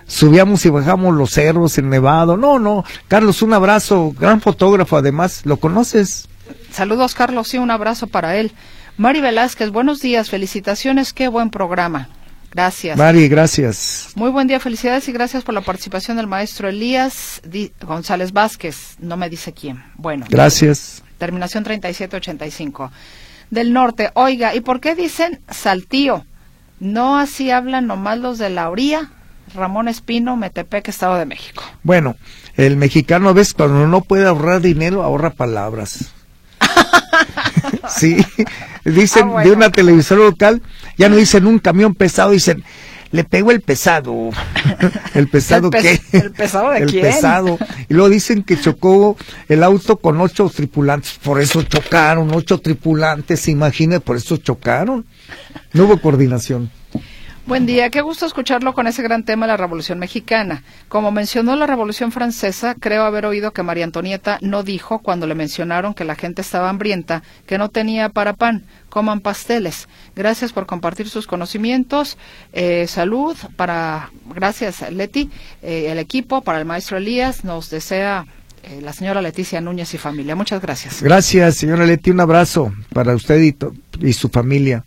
[0.08, 2.38] Subíamos y bajamos los cerros, en Nevado.
[2.38, 6.30] No, no, Carlos, un abrazo, gran fotógrafo además, ¿lo conoces?
[6.72, 8.52] Saludos Carlos, sí, un abrazo para él.
[8.98, 12.10] Mari Velázquez, buenos días, felicitaciones, qué buen programa.
[12.52, 12.98] Gracias.
[12.98, 14.12] Mari, gracias.
[14.16, 17.42] Muy buen día, felicidades y gracias por la participación del maestro Elías
[17.82, 18.98] González Vázquez.
[19.00, 19.82] No me dice quién.
[19.96, 20.26] Bueno.
[20.30, 21.02] Gracias.
[21.18, 22.92] Terminación 3785.
[23.50, 24.12] Del norte.
[24.16, 26.26] Oiga, ¿y por qué dicen saltío?
[26.80, 29.12] ¿No así hablan nomás los de la orilla?
[29.54, 31.64] Ramón Espino, Metepec, Estado de México.
[31.84, 32.16] Bueno,
[32.56, 36.14] el mexicano a veces cuando no puede ahorrar dinero, ahorra palabras.
[37.90, 38.18] sí,
[38.86, 40.62] dicen ah, de una televisora local,
[40.98, 42.64] ya no dicen un camión pesado, dicen,
[43.12, 44.30] le pegó el pesado.
[45.14, 46.02] ¿El pesado qué?
[46.12, 47.60] ¿El pesado de el pesado.
[47.90, 49.18] Y luego dicen que chocó
[49.50, 55.06] el auto con ocho tripulantes, por eso chocaron, ocho tripulantes, imagine, por eso chocaron.
[55.74, 56.72] No hubo coordinación.
[57.48, 60.64] Buen día, qué gusto escucharlo con ese gran tema la Revolución Mexicana.
[60.88, 65.34] Como mencionó la Revolución Francesa, creo haber oído que María Antonieta no dijo cuando le
[65.34, 69.90] mencionaron que la gente estaba hambrienta, que no tenía para pan, coman pasteles.
[70.16, 72.16] Gracias por compartir sus conocimientos.
[72.54, 75.32] Eh, salud para, gracias Leti,
[75.64, 78.28] eh, el equipo, para el maestro Elías, nos desea
[78.64, 80.36] eh, la señora Leticia Núñez y familia.
[80.36, 81.02] Muchas gracias.
[81.02, 82.12] Gracias, señora Leti.
[82.12, 83.42] Un abrazo para usted
[84.00, 84.86] y su familia.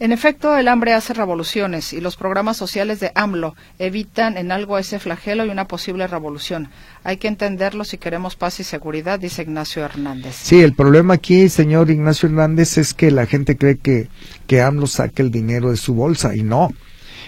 [0.00, 4.76] En efecto, el hambre hace revoluciones y los programas sociales de AMLO evitan en algo
[4.76, 6.68] ese flagelo y una posible revolución.
[7.04, 10.34] Hay que entenderlo si queremos paz y seguridad, dice Ignacio Hernández.
[10.34, 14.08] Sí, el problema aquí, señor Ignacio Hernández, es que la gente cree que,
[14.48, 16.70] que AMLO saque el dinero de su bolsa y no.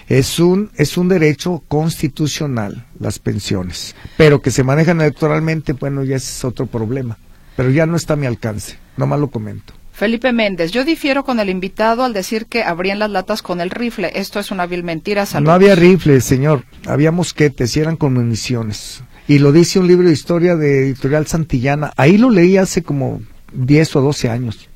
[0.09, 3.95] Es un, es un derecho constitucional, las pensiones.
[4.17, 7.17] Pero que se manejan electoralmente, bueno, ya es otro problema.
[7.55, 9.73] Pero ya no está a mi alcance, nomás lo comento.
[9.97, 13.71] Felipe Méndez, yo difiero con el invitado al decir que abrían las latas con el
[13.71, 14.11] rifle.
[14.13, 15.25] Esto es una vil mentira.
[15.41, 16.65] No había rifle, señor.
[16.85, 19.01] Había mosquetes y eran con municiones.
[19.27, 21.93] Y lo dice un libro de historia de Editorial Santillana.
[21.97, 23.23] Ahí lo leí hace como
[23.53, 24.69] 10 o 12 años.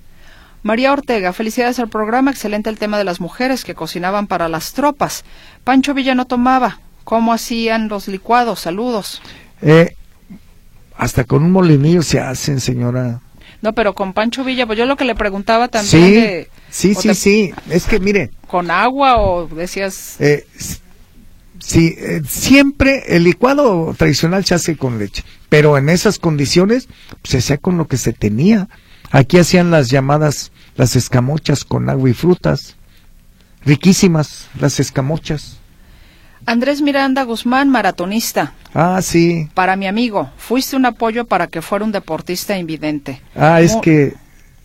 [0.63, 2.31] María Ortega, felicidades al programa.
[2.31, 5.23] Excelente el tema de las mujeres que cocinaban para las tropas.
[5.63, 6.79] Pancho Villa no tomaba.
[7.03, 8.61] ¿Cómo hacían los licuados?
[8.61, 9.21] Saludos.
[9.61, 9.95] Eh,
[10.97, 13.21] hasta con un molinillo se hacen, señora.
[13.61, 16.47] No, pero con Pancho Villa, pues yo lo que le preguntaba también.
[16.69, 17.53] Sí, sí, sí, sí.
[17.69, 18.31] Es que mire.
[18.47, 20.15] ¿Con agua o decías.?
[20.19, 20.45] Eh,
[21.59, 26.87] sí, eh, siempre el licuado tradicional se hace con leche, pero en esas condiciones
[27.23, 28.67] se hacía con lo que se tenía.
[29.11, 32.75] Aquí hacían las llamadas las escamochas con agua y frutas.
[33.63, 35.60] Riquísimas las escamochas.
[36.45, 38.53] Andrés Miranda Guzmán, maratonista.
[38.73, 39.49] Ah, sí.
[39.53, 43.21] Para mi amigo, fuiste un apoyo para que fuera un deportista invidente.
[43.35, 44.15] Ah, es que...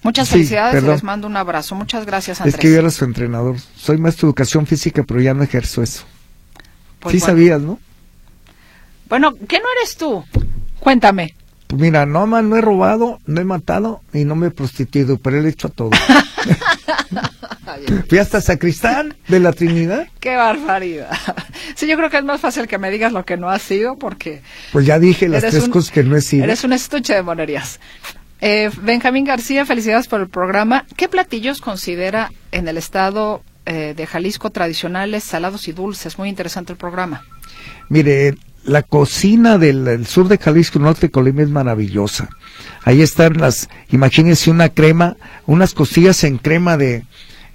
[0.03, 1.75] Muchas felicidades y les mando un abrazo.
[1.75, 2.55] Muchas gracias, Andrés.
[2.55, 3.57] Es que yo era su entrenador.
[3.75, 6.05] Soy maestro de educación física, pero ya no ejerzo eso.
[7.01, 7.81] Pues sí sabías, ¿no?
[9.09, 10.25] Bueno, ¿qué no eres tú?
[10.79, 11.35] Cuéntame.
[11.67, 15.19] Pues mira, no, man, no he robado, no he matado y no me he prostituido,
[15.19, 15.91] pero he hecho todo.
[18.09, 20.07] Fui hasta sacristán de la Trinidad.
[20.21, 21.11] Qué barbaridad.
[21.75, 23.97] Sí, yo creo que es más fácil que me digas lo que no has sido
[23.99, 24.43] porque...
[24.73, 26.45] Pues ya dije las tres cosas que no he sido.
[26.45, 27.81] Eres un estuche de monerías.
[28.41, 30.87] Eh, Benjamín García, felicidades por el programa.
[30.97, 36.19] ¿Qué platillos considera en el estado eh, de Jalisco tradicionales, salados y dulces?
[36.19, 37.25] Muy interesante el programa.
[37.89, 42.29] Mire, la cocina del, sur de Jalisco, norte de Colombia es maravillosa.
[42.85, 47.05] Ahí están las, imagínense una crema, unas costillas en crema de,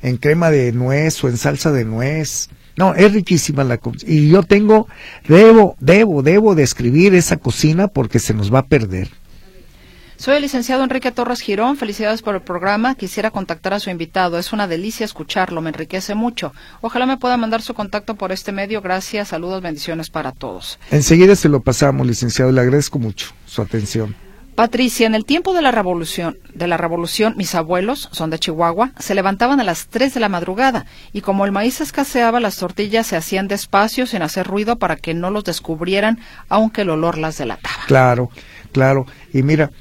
[0.01, 2.49] en crema de nuez o en salsa de nuez.
[2.78, 4.88] No, es riquísima la y yo tengo,
[5.28, 9.09] debo, debo, debo de escribir esa cocina porque se nos va a perder.
[10.22, 11.78] Soy el licenciado Enrique Torres Girón.
[11.78, 12.94] Felicidades por el programa.
[12.94, 14.38] Quisiera contactar a su invitado.
[14.38, 15.62] Es una delicia escucharlo.
[15.62, 16.54] Me enriquece mucho.
[16.82, 18.84] Ojalá me pueda mandar su contacto por este medio.
[18.84, 19.30] Gracias.
[19.30, 20.78] Saludos, bendiciones para todos.
[20.92, 22.52] Enseguida se lo pasamos, licenciado.
[22.52, 24.16] Le agradezco mucho su atención.
[24.54, 28.92] Patricia, en el tiempo de la revolución, de la revolución, mis abuelos, son de Chihuahua,
[29.00, 33.08] se levantaban a las 3 de la madrugada y como el maíz escaseaba, las tortillas
[33.08, 37.40] se hacían despacio sin hacer ruido para que no los descubrieran, aunque el olor las
[37.40, 37.86] delataba.
[37.88, 38.30] Claro,
[38.72, 39.08] claro.
[39.34, 39.72] Y mira,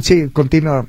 [0.00, 0.86] Sí, continúa.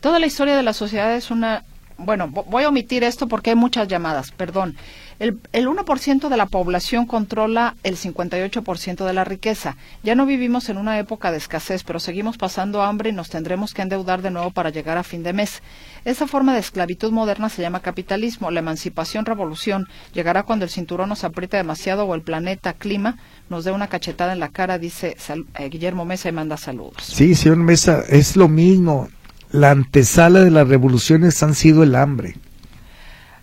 [0.00, 1.64] Toda la historia de la sociedad es una
[2.02, 4.76] bueno, voy a omitir esto porque hay muchas llamadas, perdón.
[5.20, 9.76] El, el 1% de la población controla el 58% de la riqueza.
[10.02, 13.74] Ya no vivimos en una época de escasez, pero seguimos pasando hambre y nos tendremos
[13.74, 15.62] que endeudar de nuevo para llegar a fin de mes.
[16.06, 18.50] Esa forma de esclavitud moderna se llama capitalismo.
[18.50, 23.18] La emancipación revolución llegará cuando el cinturón nos apriete demasiado o el planeta clima
[23.50, 25.16] nos dé una cachetada en la cara, dice
[25.58, 27.02] eh, Guillermo Mesa y manda saludos.
[27.02, 29.08] Sí, señor Mesa, es lo mismo.
[29.50, 32.36] La antesala de las revoluciones han sido el hambre.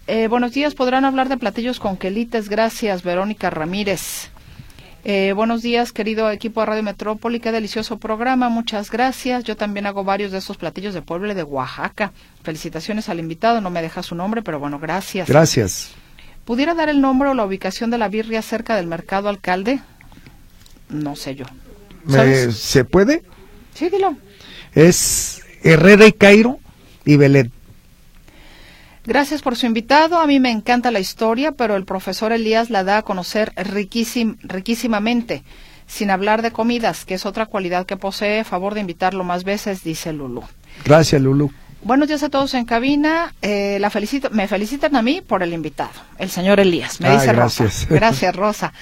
[0.10, 2.48] Eh, buenos días, podrán hablar de platillos con quelites.
[2.48, 4.30] Gracias, Verónica Ramírez.
[5.04, 7.42] Eh, buenos días, querido equipo de Radio Metrópoli.
[7.42, 8.48] Qué delicioso programa.
[8.48, 9.44] Muchas gracias.
[9.44, 12.14] Yo también hago varios de estos platillos de Puebla de Oaxaca.
[12.42, 13.60] Felicitaciones al invitado.
[13.60, 15.28] No me deja su nombre, pero bueno, gracias.
[15.28, 15.92] Gracias.
[16.46, 19.82] ¿Pudiera dar el nombre o la ubicación de la birria cerca del mercado alcalde?
[20.88, 21.46] No sé yo.
[22.52, 23.24] ¿Se puede?
[23.74, 24.16] Sí, dilo.
[24.74, 26.60] Es Herrera y Cairo
[27.04, 27.52] y Belén.
[29.08, 30.20] Gracias por su invitado.
[30.20, 35.44] A mí me encanta la historia, pero el profesor Elías la da a conocer riquísimamente,
[35.88, 38.44] sin hablar de comidas, que es otra cualidad que posee.
[38.44, 40.44] Favor de invitarlo más veces, dice Lulu.
[40.84, 41.50] Gracias, Lulu.
[41.84, 43.34] Buenos días a todos en cabina.
[43.42, 47.00] Eh, la felicito, me felicitan a mí por el invitado, el señor Elías.
[47.00, 47.84] Me dice gracias.
[47.84, 47.96] Rosa.
[47.96, 48.74] Gracias, Rosa.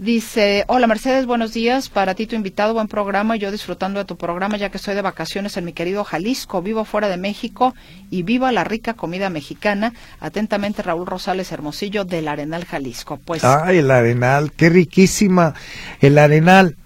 [0.00, 1.90] Dice, hola Mercedes, buenos días.
[1.90, 3.36] Para ti tu invitado, buen programa.
[3.36, 6.62] Yo disfrutando de tu programa ya que estoy de vacaciones en mi querido Jalisco.
[6.62, 7.74] Vivo fuera de México
[8.08, 9.92] y viva la rica comida mexicana.
[10.18, 13.18] Atentamente Raúl Rosales Hermosillo del Arenal Jalisco.
[13.18, 13.44] Pues.
[13.44, 15.52] Ah, el Arenal, qué riquísima.
[16.00, 16.78] El Arenal,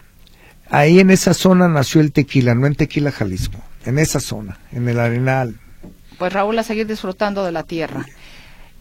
[0.69, 3.59] ahí en esa zona nació el tequila, no en Tequila Jalisco.
[3.85, 5.55] En esa zona, en el Arenal.
[6.19, 8.07] Pues Raúl, a seguir disfrutando de la tierra.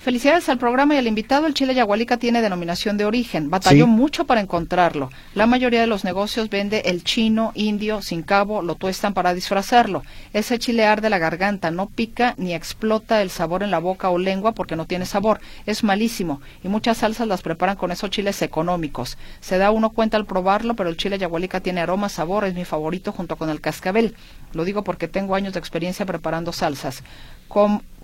[0.04, 1.48] Felicidades al programa y al invitado.
[1.48, 3.50] El chile yagualica tiene denominación de origen.
[3.50, 5.10] Batalló mucho para encontrarlo.
[5.34, 10.04] La mayoría de los negocios vende el chino, indio, sin cabo, lo tuestan para disfrazarlo.
[10.34, 14.18] Ese chile arde la garganta, no pica ni explota el sabor en la boca o
[14.18, 15.40] lengua porque no tiene sabor.
[15.66, 19.18] Es malísimo y muchas salsas las preparan con esos chiles económicos.
[19.40, 22.66] Se da uno cuenta al probarlo, pero el chile yagualica tiene aroma, sabor, es mi
[22.66, 24.18] favorito junto con el cascabel.
[24.52, 27.04] Lo digo porque tengo años de experiencia preparando salsas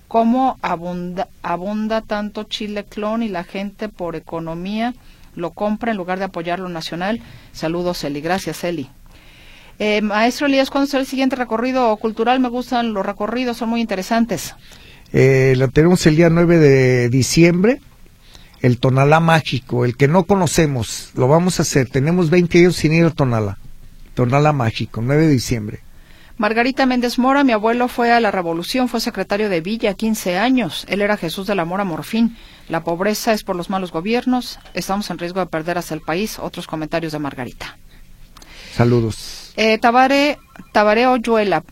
[0.09, 4.95] cómo abunda, abunda tanto chile clon y la gente por economía
[5.35, 7.21] lo compra en lugar de apoyar lo nacional.
[7.53, 8.19] Saludos, Eli.
[8.19, 8.89] Gracias, Eli.
[9.77, 12.39] Eh, maestro Elías, ¿cuándo será el siguiente recorrido cultural?
[12.39, 14.55] Me gustan los recorridos, son muy interesantes.
[15.13, 17.79] Eh, lo tenemos el día 9 de diciembre,
[18.61, 21.87] el Tonalá Mágico, el que no conocemos, lo vamos a hacer.
[21.87, 23.59] Tenemos 20 años sin ir al Tonalá.
[24.15, 25.79] Tonalá Mágico, 9 de diciembre.
[26.39, 30.85] Margarita Méndez Mora, mi abuelo fue a la Revolución, fue secretario de Villa 15 años.
[30.87, 32.37] Él era Jesús de la Mora Morfín.
[32.69, 34.57] La pobreza es por los malos gobiernos.
[34.73, 36.39] Estamos en riesgo de perder hasta el país.
[36.39, 37.77] Otros comentarios de Margarita.
[38.73, 39.51] Saludos.
[39.57, 40.39] Eh, Tabare,
[40.71, 41.65] Tabare Oyuela.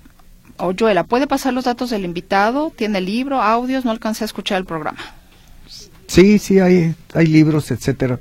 [0.58, 2.70] Oyuela, ¿puede pasar los datos del invitado?
[2.76, 3.86] ¿Tiene libro, audios?
[3.86, 5.00] No alcancé a escuchar el programa.
[6.08, 8.20] Sí, sí, hay, hay libros, etcétera.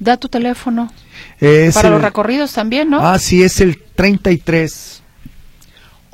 [0.00, 0.92] Da tu teléfono.
[1.72, 3.06] Para los recorridos también, ¿no?
[3.06, 5.04] Ah, sí, es el 33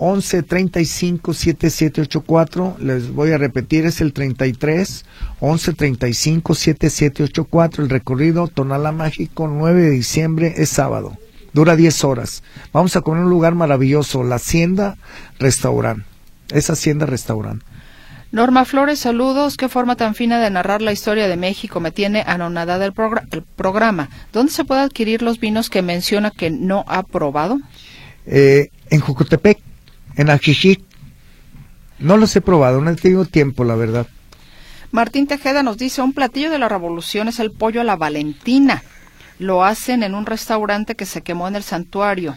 [0.04, 2.76] 11 35 7784.
[2.80, 5.04] Les voy a repetir, es el 33
[5.38, 7.84] 11 35 7784.
[7.84, 11.16] El recorrido Tonala Mágico, 9 de diciembre, es sábado.
[11.52, 12.42] Dura 10 horas.
[12.72, 14.96] Vamos a comer en un lugar maravilloso, la Hacienda
[15.38, 16.02] Restaurant.
[16.50, 17.62] Es Hacienda Restaurant.
[18.32, 19.56] Norma Flores, saludos.
[19.56, 21.78] Qué forma tan fina de narrar la historia de México.
[21.78, 22.92] Me tiene anonadada el,
[23.30, 24.08] el programa.
[24.32, 27.60] ¿Dónde se puede adquirir los vinos que menciona que no ha probado?
[28.26, 29.60] Eh, en Jucotepec
[30.16, 30.80] en Ajijic.
[31.98, 34.06] No los he probado, no he tenido tiempo, la verdad.
[34.90, 38.82] Martín Tejeda nos dice, un platillo de la revolución es el pollo a la Valentina.
[39.38, 42.36] Lo hacen en un restaurante que se quemó en el santuario.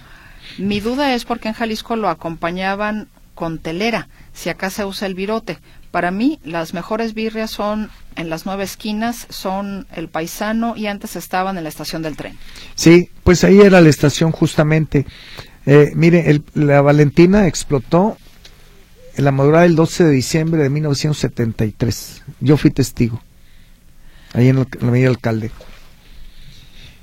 [0.57, 5.15] Mi duda es porque en Jalisco lo acompañaban con telera, si acá se usa el
[5.15, 5.59] virote.
[5.91, 11.15] Para mí, las mejores birrias son en las nueve esquinas, son el paisano y antes
[11.15, 12.37] estaban en la estación del tren.
[12.75, 15.05] Sí, pues ahí era la estación justamente.
[15.65, 18.17] Eh, mire, la Valentina explotó
[19.15, 22.23] en la madrugada del 12 de diciembre de 1973.
[22.39, 23.21] Yo fui testigo,
[24.33, 25.51] ahí en, la medida alcalde.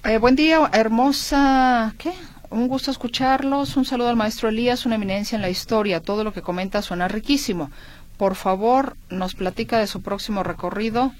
[0.04, 1.94] Eh, buen día, hermosa.
[1.98, 2.12] ¿Qué?
[2.50, 3.76] Un gusto escucharlos.
[3.76, 6.00] Un saludo al maestro Elías, una eminencia en la historia.
[6.00, 7.70] Todo lo que comenta suena riquísimo.
[8.16, 11.12] Por favor, nos platica de su próximo recorrido.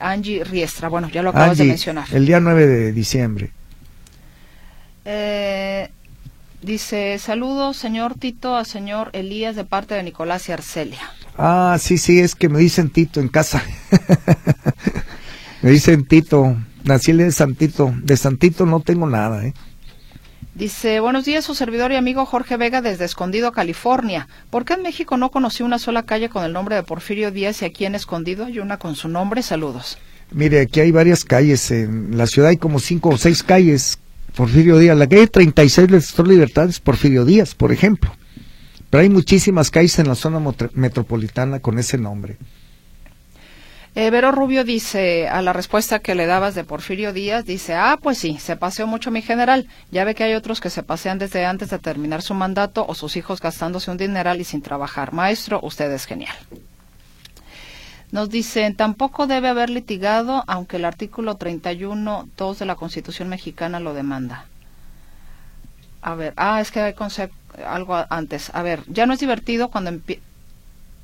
[0.00, 0.88] Angie Riestra.
[0.88, 2.06] Bueno, ya lo acabas de mencionar.
[2.10, 3.52] El día 9 de diciembre.
[5.04, 5.90] Eh,
[6.62, 11.00] Dice, saludos, señor Tito, a señor Elías de parte de Nicolás y Arcelia.
[11.36, 13.64] Ah, sí, sí, es que me dicen Tito en casa.
[15.62, 17.92] me dicen Tito, nací de Santito.
[18.02, 19.54] De Santito no tengo nada, ¿eh?
[20.54, 24.28] Dice, buenos días, su servidor y amigo Jorge Vega desde Escondido, California.
[24.50, 27.62] ¿Por qué en México no conocí una sola calle con el nombre de Porfirio Díaz
[27.62, 29.42] y aquí en Escondido hay una con su nombre?
[29.42, 29.98] Saludos.
[30.30, 31.70] Mire, aquí hay varias calles.
[31.72, 33.98] En la ciudad hay como cinco o seis calles.
[34.34, 34.96] Porfirio Díaz.
[34.96, 38.14] La calle 36 del sector Libertad es Porfirio Díaz, por ejemplo.
[38.90, 40.40] Pero hay muchísimas calles en la zona
[40.74, 42.36] metropolitana con ese nombre.
[43.94, 47.98] Eh, Vero Rubio dice, a la respuesta que le dabas de Porfirio Díaz, dice, ah,
[48.02, 49.68] pues sí, se paseó mucho mi general.
[49.90, 52.94] Ya ve que hay otros que se pasean desde antes de terminar su mandato o
[52.94, 55.12] sus hijos gastándose un dineral y sin trabajar.
[55.12, 56.34] Maestro, usted es genial.
[58.12, 63.94] Nos dicen, tampoco debe haber litigado, aunque el artículo 31.2 de la Constitución mexicana lo
[63.94, 64.46] demanda.
[66.02, 66.94] A ver, ah, es que hay
[67.66, 68.50] algo antes.
[68.54, 70.22] A ver, ya no es divertido cuando empieza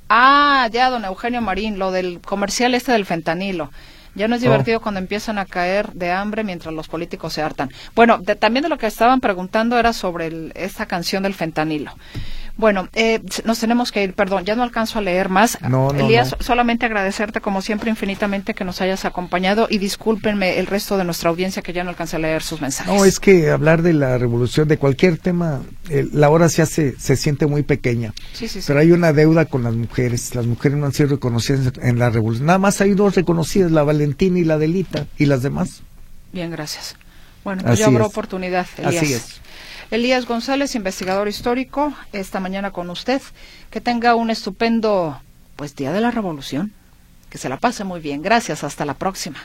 [0.08, 3.70] Ah, ya, don Eugenio Marín, lo del comercial este del fentanilo.
[4.14, 4.44] Ya no es oh.
[4.44, 7.70] divertido cuando empiezan a caer de hambre mientras los políticos se hartan.
[7.94, 11.92] Bueno, también de lo que estaban preguntando era sobre esta canción del fentanilo.
[12.58, 15.56] Bueno, eh, nos tenemos que ir, perdón, ya no alcanzo a leer más.
[15.62, 20.98] No, Elías, solamente agradecerte como siempre infinitamente que nos hayas acompañado y discúlpenme el resto
[20.98, 22.92] de nuestra audiencia que ya no alcancé a leer sus mensajes.
[22.92, 27.14] No, es que hablar de la revolución, de cualquier tema, la hora se hace, se
[27.14, 28.12] siente muy pequeña.
[28.32, 28.64] Sí, sí, sí.
[28.66, 30.34] Pero hay una deuda con las mujeres.
[30.34, 32.46] Las mujeres no han sido reconocidas en la revolución.
[32.46, 35.82] Nada más hay dos reconocidas, la Valentina y la Delita, y las demás.
[36.32, 36.96] Bien, gracias.
[37.44, 39.02] Bueno, pues ya habrá oportunidad, Elías.
[39.02, 39.40] Así es.
[39.90, 43.22] Elías González, investigador histórico, esta mañana con usted.
[43.70, 45.18] Que tenga un estupendo,
[45.56, 46.72] pues, Día de la Revolución.
[47.30, 48.20] Que se la pase muy bien.
[48.20, 48.64] Gracias.
[48.64, 49.38] Hasta la próxima.